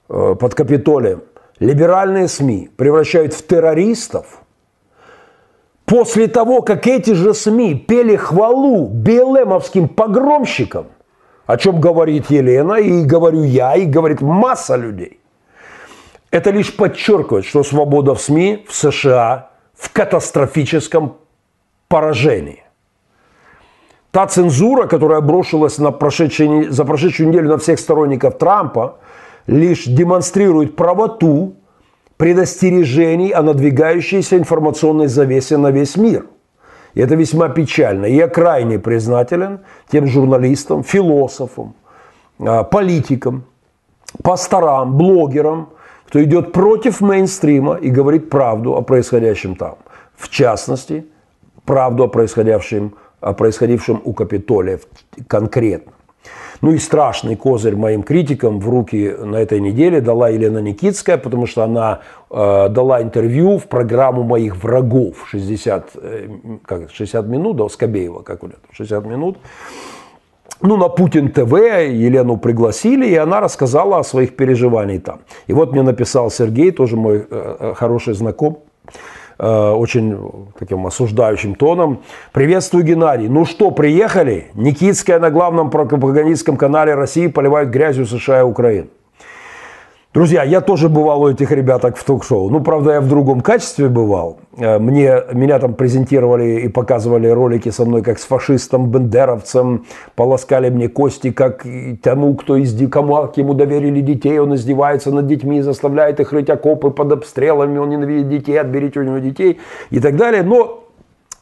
[0.09, 1.21] э, под Капитолием
[1.59, 4.41] либеральные СМИ превращают в террористов–
[5.85, 10.87] После того, как эти же СМИ пели хвалу БЛМовским погромщикам,
[11.45, 15.19] о чем говорит Елена, и говорю я, и говорит масса людей,
[16.31, 21.17] это лишь подчеркивает, что свобода в СМИ в США в катастрофическом
[21.87, 22.63] поражении.
[24.11, 28.97] Та цензура, которая брошилась на прошедшей, за прошедшую неделю на всех сторонников Трампа,
[29.45, 31.57] лишь демонстрирует правоту
[32.17, 36.25] предостережений о надвигающейся информационной завесе на весь мир.
[36.93, 38.05] И это весьма печально.
[38.05, 39.59] Я крайне признателен
[39.91, 41.75] тем журналистам, философам,
[42.39, 43.43] а, политикам,
[44.23, 45.69] пасторам, блогерам,
[46.07, 49.75] кто идет против мейнстрима и говорит правду о происходящем там.
[50.15, 51.05] В частности,
[51.65, 54.79] правду о происходившем, о происходившем у Капитолия
[55.27, 55.91] конкретно.
[56.61, 61.45] Ну и страшный козырь моим критикам в руки на этой неделе дала Елена Никитская, потому
[61.45, 61.99] что она
[62.29, 66.29] э, дала интервью в программу моих врагов 60, э,
[66.65, 69.37] как, 60 минут, да, Скобеева, как у нее, 60 минут.
[70.61, 75.19] Ну, на Путин ТВ Елену пригласили, и она рассказала о своих переживаниях там.
[75.47, 78.59] И вот мне написал Сергей, тоже мой э, э хороший знакомый,
[79.37, 82.03] очень таким осуждающим тоном.
[82.31, 83.27] Приветствую, Геннадий.
[83.27, 84.51] Ну что, приехали?
[84.53, 88.87] Никитская на главном пропагандистском канале России поливает грязью США и Украину.
[90.15, 92.49] Друзья, я тоже бывал у этих ребяток в ток-шоу.
[92.49, 94.37] Ну, правда, я в другом качестве бывал.
[94.57, 99.83] Э, мне, меня там презентировали и показывали ролики со мной, как с фашистом, бендеровцем.
[100.15, 101.65] Полоскали мне кости, как
[102.01, 104.39] тому, кто из, кому, ему доверили детей.
[104.39, 107.77] Он издевается над детьми, заставляет их рыть окопы под обстрелами.
[107.77, 109.59] Он ненавидит детей, отберите у него детей
[109.89, 110.43] и так далее.
[110.43, 110.85] Но,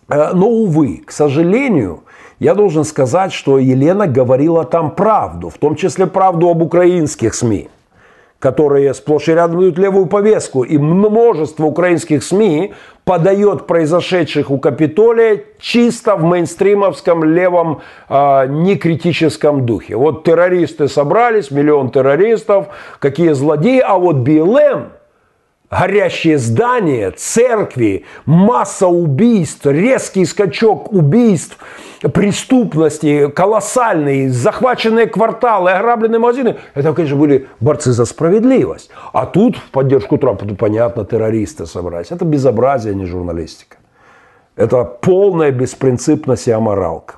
[0.09, 1.99] э, но увы, к сожалению,
[2.39, 7.69] я должен сказать, что Елена говорила там правду, в том числе правду об украинских СМИ
[8.43, 10.63] которые сплошь и рядом дают левую повестку.
[10.63, 12.73] И множество украинских СМИ
[13.05, 17.79] подает произошедших у Капитолия чисто в мейнстримовском левом
[18.09, 19.95] э, некритическом духе.
[19.95, 22.67] Вот террористы собрались, миллион террористов,
[22.99, 24.89] какие злодеи, а вот БЛМ
[25.79, 31.57] горящие здания, церкви, масса убийств, резкий скачок убийств,
[32.13, 36.57] преступности, колоссальный, захваченные кварталы, ограбленные магазины.
[36.75, 38.89] Это, конечно, были борцы за справедливость.
[39.13, 42.11] А тут в поддержку Трампа, ну, понятно, террористы собрались.
[42.11, 43.77] Это безобразие, а не журналистика.
[44.55, 47.15] Это полная беспринципность и аморалка.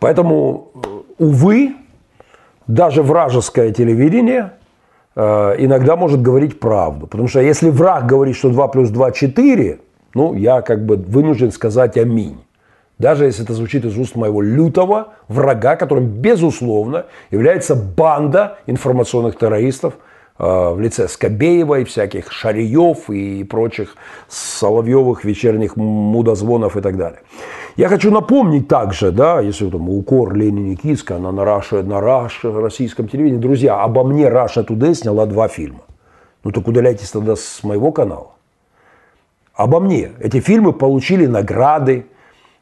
[0.00, 0.72] Поэтому,
[1.18, 1.76] увы,
[2.66, 4.52] даже вражеское телевидение–
[5.16, 7.06] иногда может говорить правду.
[7.06, 9.78] Потому что если враг говорит, что 2 плюс 2– 4,
[10.14, 12.38] ну, я как бы вынужден сказать аминь.
[12.98, 19.94] Даже если это звучит из уст моего лютого врага, которым, безусловно, является банда информационных террористов
[20.38, 23.96] э, в лице Скобеева и всяких Шариев и прочих
[24.28, 27.20] Соловьевых вечерних мудозвонов и так далее.
[27.80, 32.52] Я хочу напомнить также, да, если там укор Лене Никитска, она на Russia, на Russia,
[32.52, 35.80] российском телевидении, друзья, обо мне Russia Today сняла два фильма.
[36.44, 38.32] Ну так удаляйтесь тогда с моего канала.
[39.54, 40.10] Обо мне.
[40.20, 42.04] Эти фильмы получили награды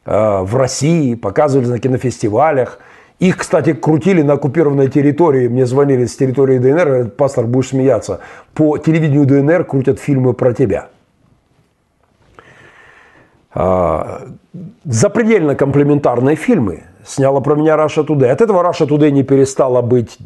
[0.05, 2.79] э, в России, показывались на кинофестивалях.
[3.19, 5.49] Их, кстати, крутили на оккупированной территории.
[5.49, 8.21] Мне звонили с территории ДНР, говорят, пастор, будешь смеяться.
[8.53, 10.87] По телевидению ДНР крутят фильмы про тебя.
[13.51, 14.27] А,
[14.85, 18.29] запредельно комплиментарные фильмы сняла про меня Russia Today.
[18.29, 20.17] От этого Russia Today не перестала быть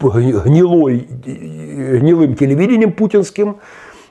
[0.00, 3.56] гнилой, гнилым телевидением путинским,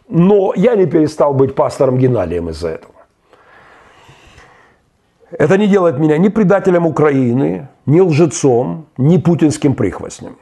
[0.09, 2.93] но я не перестал быть пастором Геннадием из-за этого.
[5.31, 10.35] Это не делает меня ни предателем Украины, ни лжецом, ни путинским прихвостнем.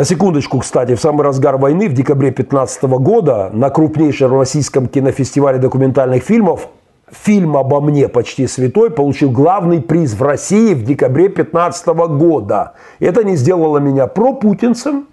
[0.00, 5.58] На секундочку, кстати, в самый разгар войны, в декабре 2015 года, на крупнейшем российском кинофестивале
[5.58, 6.68] документальных фильмов
[7.12, 12.72] фильм обо мне «Почти святой» получил главный приз в России в декабре 2015 года.
[12.98, 15.06] Это не сделало меня пропутинцем.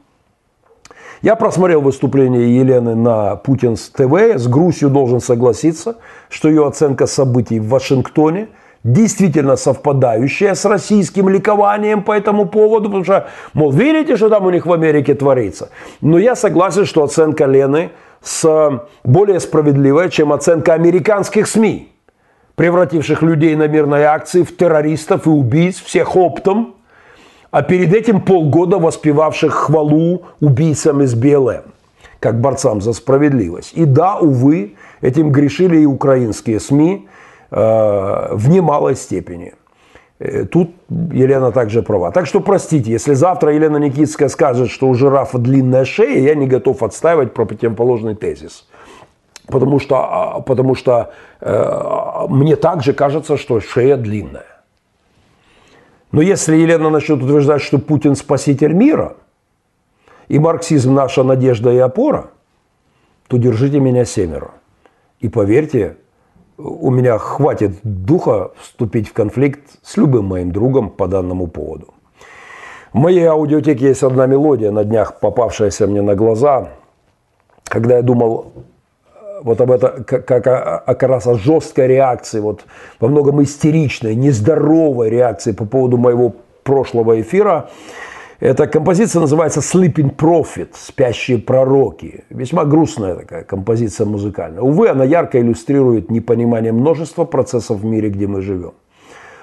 [1.22, 4.38] Я просмотрел выступление Елены на Путинс ТВ.
[4.38, 5.98] С грустью должен согласиться,
[6.30, 8.48] что ее оценка событий в Вашингтоне–
[8.88, 14.50] действительно совпадающая с российским ликованием по этому поводу, потому что, мол, видите, что там у
[14.50, 15.70] них в Америке творится.
[16.02, 17.92] Но я согласен, что оценка Лены
[18.22, 21.92] с более справедливая, чем оценка американских СМИ,
[22.56, 26.76] превративших людей на мирные акции в террористов и убийц, всех оптом,
[27.52, 31.64] а перед этим полгода воспевавших хвалу убийцам из БЛМ,
[32.22, 33.74] как борцам за справедливость.
[33.74, 37.16] И да, увы, этим грешили и украинские СМИ, Э,
[37.49, 39.53] в немалой степени.
[40.19, 42.11] Э, тут Елена также права.
[42.11, 46.48] Так что простите, если завтра Елена Никитская скажет, что у жирафа длинная шея, я не
[46.48, 48.68] готов отстаивать противоположный тезис.
[49.48, 54.64] Потому что, а, потому что э, мне также кажется, что шея длинная.
[56.11, 59.15] Но если Елена начнет утверждать, что Путин спаситель мира,
[60.28, 62.32] и марксизм наша надежда и опора,
[63.28, 64.52] то держите меня семеро.
[65.22, 65.98] И поверьте,
[66.58, 71.94] у меня хватит духа вступить в конфликт с любым моим другом по данному поводу.
[72.94, 76.70] В моей аудиотеке есть одна мелодия, на днях попавшаяся мне на глаза,
[77.66, 80.44] когда я думал э, вот об этом, как, как
[80.86, 82.62] как раз о жесткой реакции, вот
[83.00, 87.70] во многом истеричной, нездоровой реакции по поводу моего прошлого эфира.
[88.40, 92.24] Эта композиция называется «Sleeping Prophet»– «Спящие пророки».
[92.30, 94.62] Весьма грустная такая композиция музыкальная.
[94.62, 98.74] Увы, она ярко иллюстрирует непонимание множества процессов в мире, где мы живем.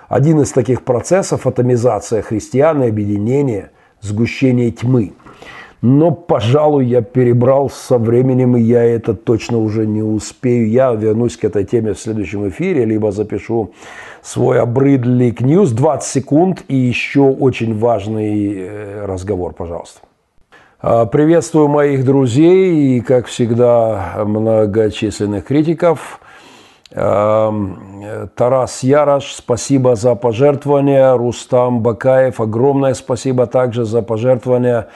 [0.08, 5.14] Один из таких процессов– атомизация христиан и объединение, сгущение тьмы–
[5.84, 10.70] но, пожалуй, я перебрал со временем, и я это точно уже не успею.
[10.70, 13.72] Я вернусь к этой теме в следующем эфире, либо запишу
[14.22, 20.00] свой обрыдлик ньюс 20 секунд и еще очень важный э, разговор, пожалуйста.
[20.80, 26.18] А, приветствую моих друзей и, как всегда, многочисленных критиков.
[26.94, 27.52] А,
[28.34, 31.12] Тарас Ярош, спасибо за пожертвования.
[31.12, 34.88] Рустам Бакаев, огромное спасибо также за пожертвования.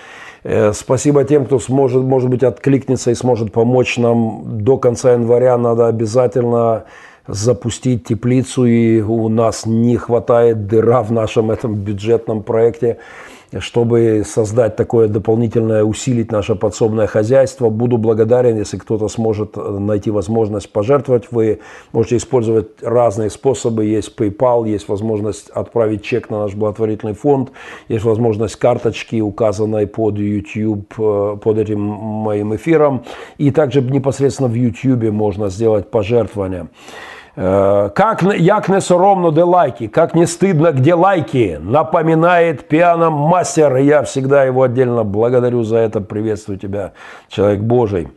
[0.45, 5.57] Э, спасибо тем, кто сможет, может быть, откликнется и сможет помочь нам до конца января.
[5.59, 6.85] Надо обязательно
[7.27, 12.99] запустить теплицу, и у нас не хватает дыра в нашем этом бюджетном проекте
[13.59, 17.71] чтобы создать такое дополнительное, усилить наше подсобное хозяйство.
[17.71, 21.29] Буду благодарен, если кто-то сможет э, найти возможность пожертвовать.
[21.31, 21.61] Вы
[21.93, 23.87] можете использовать разные способы.
[23.87, 27.51] Есть PayPal, есть возможность отправить чек на наш благотворительный фонд,
[27.89, 33.05] есть возможность карточки, указанной под YouTube, э, под этим моим эфиром.
[33.39, 36.69] И также непосредственно в YouTube можно сделать пожертвование.
[37.41, 43.77] Э, как, як не соромно, де лайки, как не стыдно, где лайки, напоминает пианом мастер.
[43.77, 46.01] Я всегда его отдельно благодарю за это.
[46.01, 46.93] Приветствую тебя,
[47.29, 48.09] человек Божий.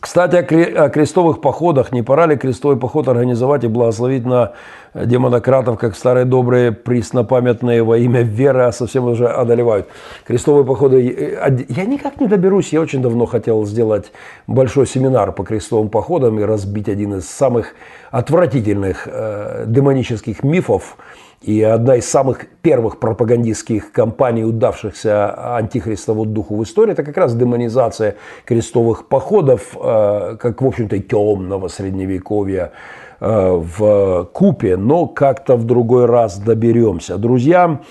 [0.00, 1.90] Кстати, о крестовых походах.
[1.90, 4.52] Не пора ли крестовый поход организовать и благословить на
[4.94, 9.88] демонократов, как старые добрые преснопамятные во имя веры, а совсем уже одолевают.
[10.24, 11.36] Крестовые походы...
[11.68, 12.72] Я никак не доберусь.
[12.72, 14.12] Я очень давно хотел сделать
[14.46, 17.74] большой семинар по крестовым походам и разбить один из самых
[18.12, 20.96] отвратительных э, демонических мифов,
[21.40, 27.34] и одна из самых первых пропагандистских кампаний, удавшихся антихристову духу в истории, это как раз
[27.34, 32.72] демонизация крестовых походов, э, как, в общем-то, темного средневековья
[33.20, 37.18] э, в купе, но как-то в другой раз доберемся.
[37.18, 37.82] Друзья,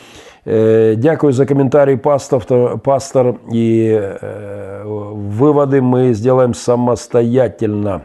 [0.44, 2.44] э, дякую за комментарий, пастор,
[2.80, 4.14] пастор и
[4.84, 8.04] выводы мы сделаем самостоятельно.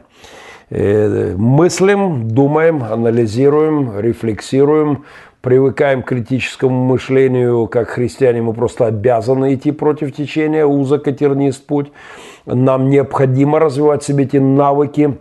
[0.71, 5.05] Мыслим, думаем, анализируем, рефлексируем,
[5.43, 11.67] привыкаем к критическому мышлению, как христиане, мы просто обязаны идти против течения, узок и тернист
[11.67, 11.93] путь.
[12.47, 15.19] Нам необходимо развивать себе эти навыки,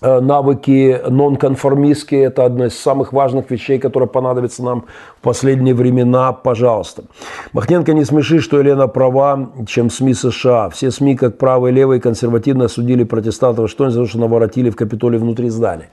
[0.00, 2.24] э, навыки нонконформистские.
[2.24, 4.86] Это одна из самых важных вещей, которые понадобятся нам
[5.18, 6.32] в последние времена.
[6.32, 7.04] Пожалуйста.
[7.52, 10.70] Махненко не смеши, что Елена права, чем СМИ США.
[10.70, 14.76] Все СМИ, как правые, левые, консервативно осудили протестантов, что они за то, что наворотили в
[14.76, 15.90] Капитолии внутри здания.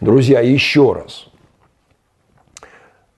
[0.00, 1.26] Друзья, еще раз–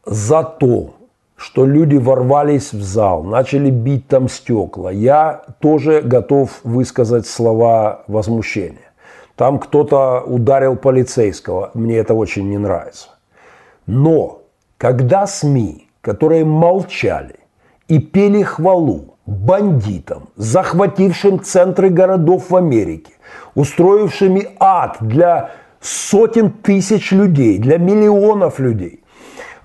[0.07, 0.95] за то,
[1.37, 8.93] что люди ворвались в зал, начали бить там стекла, я тоже готов высказать слова возмущения.
[9.35, 13.09] Там кто-то ударил полицейского, мне это очень не нравится.
[13.87, 14.43] Но
[14.79, 17.37] когда СМИ, которые молчали
[17.89, 23.13] и пели хвалу бандитам, захватившим центры городов в Америке,
[23.55, 25.51] устроившими ад для
[25.81, 29.03] сотен тысяч людей, для миллионов людей,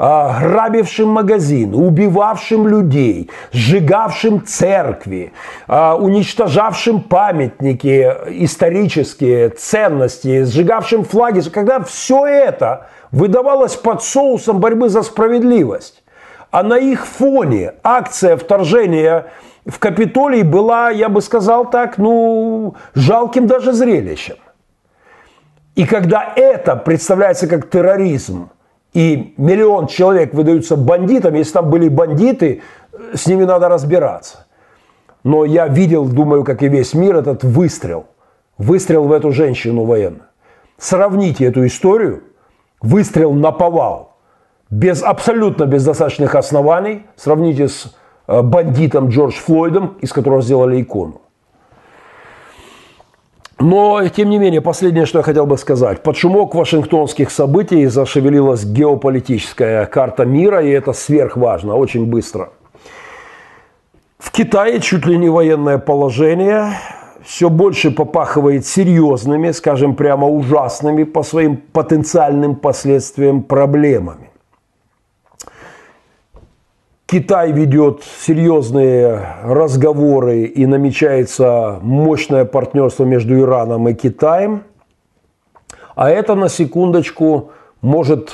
[0.01, 5.31] грабившим магазин, убивавшим людей, сжигавшим церкви,
[5.67, 8.11] а, уничтожавшим памятники
[8.43, 16.03] исторические, ценности, сжигавшим флаги, когда все это выдавалось под соусом борьбы за справедливость.
[16.49, 19.27] А на их фоне акция вторжения
[19.67, 24.37] в Капитолий была, я бы сказал так, ну, жалким даже зрелищем.
[25.75, 28.49] И когда это представляется как терроризм–
[28.93, 32.61] и миллион человек выдаются бандитам, если там были бандиты,
[33.13, 34.45] с ними надо разбираться.
[35.23, 38.05] Но я видел, думаю, как и весь мир, этот выстрел.
[38.57, 40.25] Выстрел в эту женщину военную.
[40.77, 42.23] Сравните эту историю.
[42.81, 44.17] Выстрел на повал.
[44.69, 47.05] Без, абсолютно без достаточных оснований.
[47.15, 47.95] Сравните с
[48.27, 51.21] э, бандитом Джордж Флойдом, из которого сделали икону.
[53.61, 56.01] Но, тем не менее, последнее, что я хотел бы сказать.
[56.01, 62.49] Под шумок вашингтонских событий зашевелилась геополитическая карта мира, и это сверхважно, очень быстро.
[64.17, 66.69] В Китае чуть ли не военное положение
[67.23, 74.30] все больше попахивает серьезными, скажем прямо ужасными по своим потенциальным последствиям проблемами.
[77.11, 84.63] Китай ведет серьезные разговоры и намечается мощное партнерство между Ираном и Китаем.
[85.93, 87.51] А это на секундочку
[87.81, 88.33] может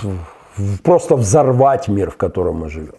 [0.84, 2.94] просто взорвать мир, в котором мы живем.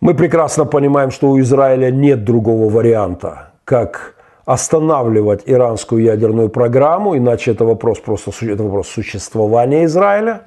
[0.00, 4.14] Мы прекрасно понимаем, что у Израиля нет другого варианта, как
[4.46, 10.46] останавливать иранскую ядерную программу, иначе это вопрос просто это вопрос существования Израиля.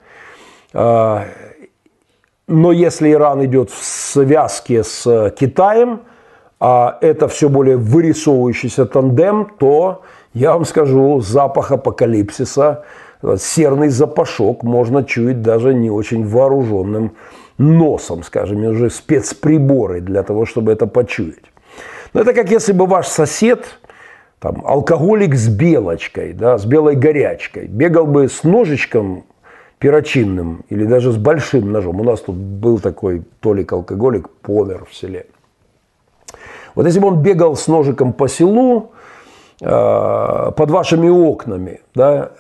[2.48, 6.02] Но если Иран идет в связке с Китаем,
[6.60, 10.04] а это все более вырисовывающийся тандем, то
[10.34, 12.86] я вам скажу, запах апокалипсиса,
[13.38, 17.18] серный запашок можно чуять даже не очень вооруженным
[17.58, 21.52] носом, скажем, уже спецприборы для того, чтобы это почуять.
[22.14, 23.80] Но это как если бы ваш сосед,
[24.40, 29.26] там, алкоголик с белочкой, да, с белой горячкой, бегал бы с ножичком
[29.80, 32.02] перочинным или даже с большим ножом.
[32.02, 35.28] У нас тут был такой толик-алкоголик, помер в селе.
[36.76, 38.92] Вот если бы он бегал с ножиком по селу,
[39.62, 42.32] э, под вашими окнами, да,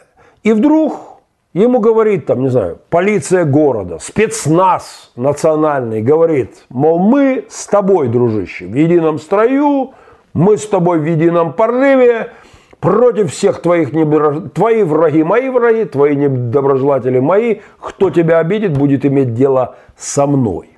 [0.43, 1.17] и вдруг
[1.53, 8.65] ему говорит, там, не знаю, полиция города, спецназ национальный говорит, мол, мы с тобой, дружище,
[8.67, 9.91] в едином строю,
[10.33, 12.31] мы с тобой в едином порыве,
[12.79, 14.51] против всех твоих недоброж...
[14.53, 20.77] твои враги, мои враги, твои недоброжелатели мои, кто тебя обидит, будет иметь дело со мной.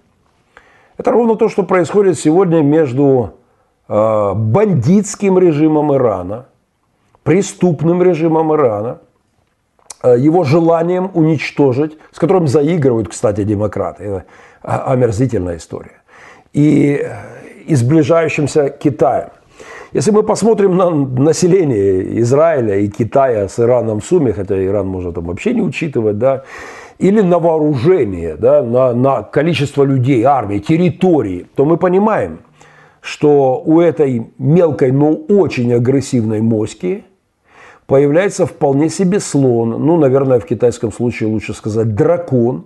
[0.97, 3.35] Это ровно то, что происходит сегодня между
[3.88, 6.47] э, бандитским режимом Ирана,
[7.23, 8.99] преступным режимом Ирана,
[10.03, 14.03] э, его желанием уничтожить, с которым заигрывают, кстати, демократы.
[14.03, 14.26] Это
[14.61, 16.01] омерзительная история.
[16.51, 19.30] И, э, и сближающимся Китаем.
[19.91, 25.16] Если мы посмотрим на население Израиля и Китая с Ираном в сумме, хотя Иран может
[25.16, 26.44] там вообще не учитывать, да,
[26.99, 32.40] или на вооружение, да, на, на количество людей, армии, территории, то мы понимаем,
[33.02, 37.06] что у этой мелкой, но очень агрессивной моськи
[37.88, 42.66] появляется вполне себе слон, ну, наверное, в китайском случае лучше сказать дракон,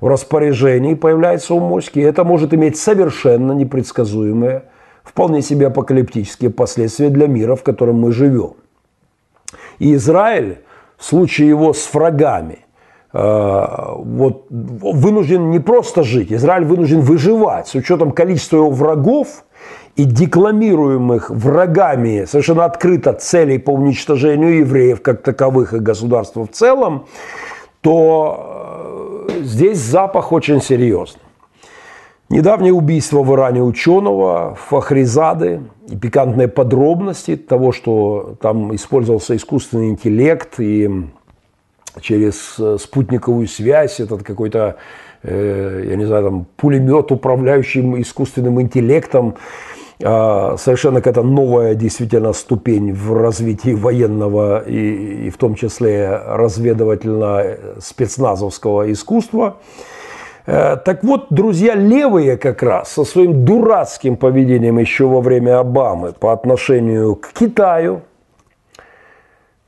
[0.00, 1.98] в распоряжении появляется у моськи.
[1.98, 4.62] Это может иметь совершенно непредсказуемые
[5.08, 8.54] вполне себе апокалиптические последствия для мира, в котором мы живем.
[9.78, 10.58] И Израиль
[10.96, 12.58] в случае его с врагами
[13.12, 13.66] э,
[13.96, 19.44] вот, вынужден не просто жить, Израиль вынужден выживать с учетом количества его врагов
[19.96, 27.06] и декламируемых врагами совершенно открыто целей по уничтожению евреев как таковых и государства в целом,
[27.80, 31.22] то э, здесь запах очень серьезный.
[32.30, 40.60] Недавнее убийство в Иране ученого Фахризады и пикантные подробности того, что там использовался искусственный интеллект
[40.60, 40.90] и
[42.02, 44.76] через э, спутниковую связь этот какой-то,
[45.22, 49.36] э, я не знаю, там пулемет, управляющим искусственным интеллектом,
[50.00, 58.92] а, совершенно какая-то новая действительно ступень в развитии военного и, и в том числе разведывательно-спецназовского
[58.92, 59.97] искусства– Э,
[60.48, 66.32] так вот, друзья левые как раз со своим дурацким поведением еще во время Обамы по
[66.32, 68.00] отношению к Китаю,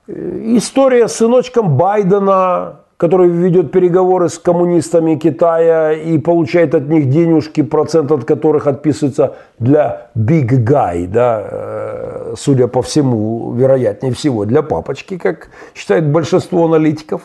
[0.09, 7.11] э, история с сыночком Байдена, который ведет переговоры с коммунистами Китая и получает от них
[7.11, 14.47] денежки, процент от которых отписывается для big guy, да, э, судя по всему, вероятнее всего,
[14.47, 17.21] для папочки, как считает большинство аналитиков.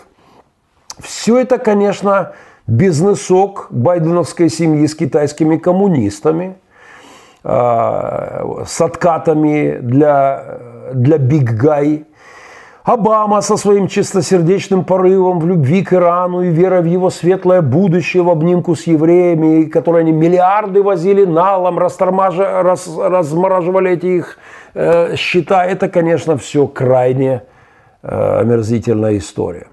[1.00, 2.34] Все это, конечно,
[2.68, 6.58] бизнесок байденовской семьи с китайскими коммунистами,
[7.44, 10.60] а, с откатами для,
[10.94, 12.06] для Big Guy.
[12.84, 18.22] Обама со своим чистосердечным порывом в любви к Ирану и верой в его светлое будущее
[18.22, 24.38] в обнимку с евреями, которые они миллиарды возили налом, раз, размораживали эти их
[24.76, 25.66] э, счета.
[25.66, 27.42] Это, конечно, все крайне
[28.04, 29.66] э, омерзительная история.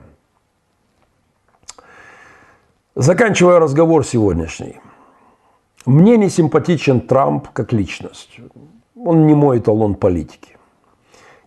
[2.95, 4.79] Заканчивая разговор сегодняшний.
[5.87, 8.39] Мне не симпатичен Трамп как личность.
[8.95, 10.59] Он не мой эталон политики.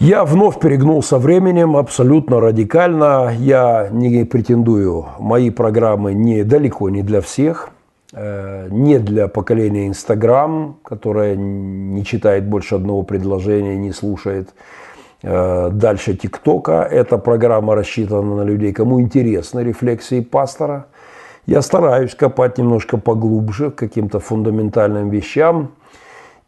[0.00, 3.32] Я вновь перегнул со временем абсолютно радикально.
[3.38, 7.70] Я не претендую, мои программы не, далеко не для всех,
[8.12, 14.85] э, не для поколения Инстаграм, которое не читает больше одного предложения, не слушает э,
[15.26, 16.82] дальше ТикТока.
[16.82, 20.86] Эта программа рассчитана на людей, кому интересны рефлексии пастора.
[21.46, 25.72] Я стараюсь копать немножко поглубже к каким-то фундаментальным вещам–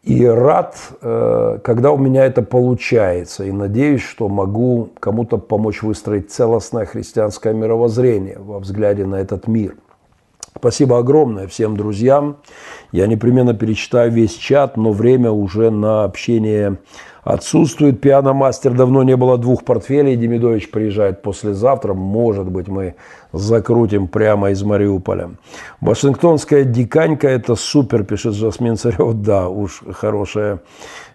[0.03, 3.43] и рад, э, когда у меня это получается.
[3.43, 9.75] И надеюсь, что могу кому-то помочь выстроить целостное христианское мировоззрение во взгляде на этот мир.
[10.59, 12.37] Спасибо огромное всем друзьям.
[12.91, 16.79] Я непременно перечитаю весь чат, но время уже на общение
[17.23, 18.01] отсутствует.
[18.01, 20.15] Пианомастер давно не было двух портфелей.
[20.15, 21.93] Демидович приезжает послезавтра.
[21.93, 22.95] Может быть, мы
[23.31, 25.31] закрутим прямо из Мариуполя.
[25.81, 29.13] Вашингтонская диканька– это супер, пишет Жасмин Царев.
[29.13, 30.59] Да, уж хорошая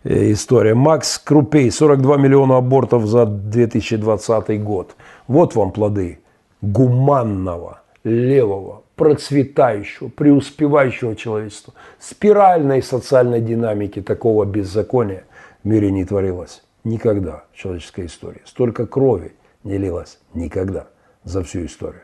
[0.04, 0.74] э, история.
[0.74, 4.94] Макс Крупей, 42 миллиона абортов за 2020 год.
[5.26, 6.20] Вот вам плоды
[6.62, 15.24] гуманного, левого, процветающего, преуспевающего человечества, спиральной социальной динамики такого беззакония
[15.62, 18.42] в мире не творилось никогда в человеческой истории.
[18.44, 19.32] Столько крови
[19.64, 20.86] не лилось никогда
[21.24, 22.02] за всю историю.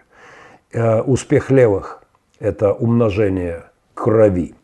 [0.73, 2.03] Э, успех левых–
[2.39, 3.65] это умножение
[3.95, 4.55] крови.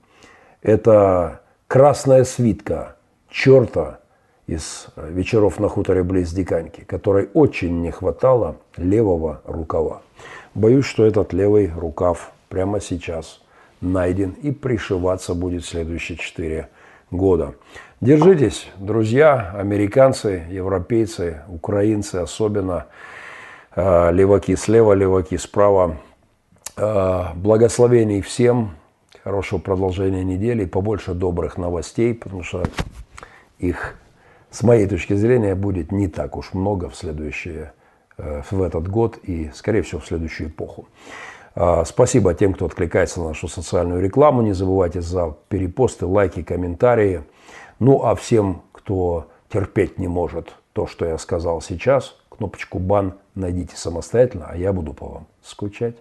[0.62, 2.96] Это красная свитка
[3.28, 4.00] черта
[4.46, 10.02] из вечеров на хуторе близ Диканьки, которой очень не хватало левого рукава.
[10.56, 13.42] Боюсь, что этот левый рукав прямо сейчас
[13.82, 16.70] найден и пришиваться будет следующие четыре
[17.10, 17.56] года.
[18.00, 22.86] Держитесь, друзья, американцы, европейцы, украинцы особенно,
[23.74, 25.98] э, леваки слева, леваки справа.
[26.78, 28.76] Э, благословений всем,
[29.24, 32.64] хорошего продолжения недели, побольше добрых новостей, потому что
[33.58, 33.98] их,
[34.50, 37.72] с моей точки зрения, будет не так уж много в следующие
[38.18, 40.86] в этот год и, скорее всего, в следующую эпоху.
[41.54, 44.42] А, спасибо тем, кто откликается на нашу социальную рекламу.
[44.42, 47.22] Не забывайте за перепосты, лайки, комментарии.
[47.78, 53.76] Ну а всем, кто терпеть не может то, что я сказал сейчас, кнопочку «Бан» найдите
[53.76, 55.96] самостоятельно, а я буду по вам скучать.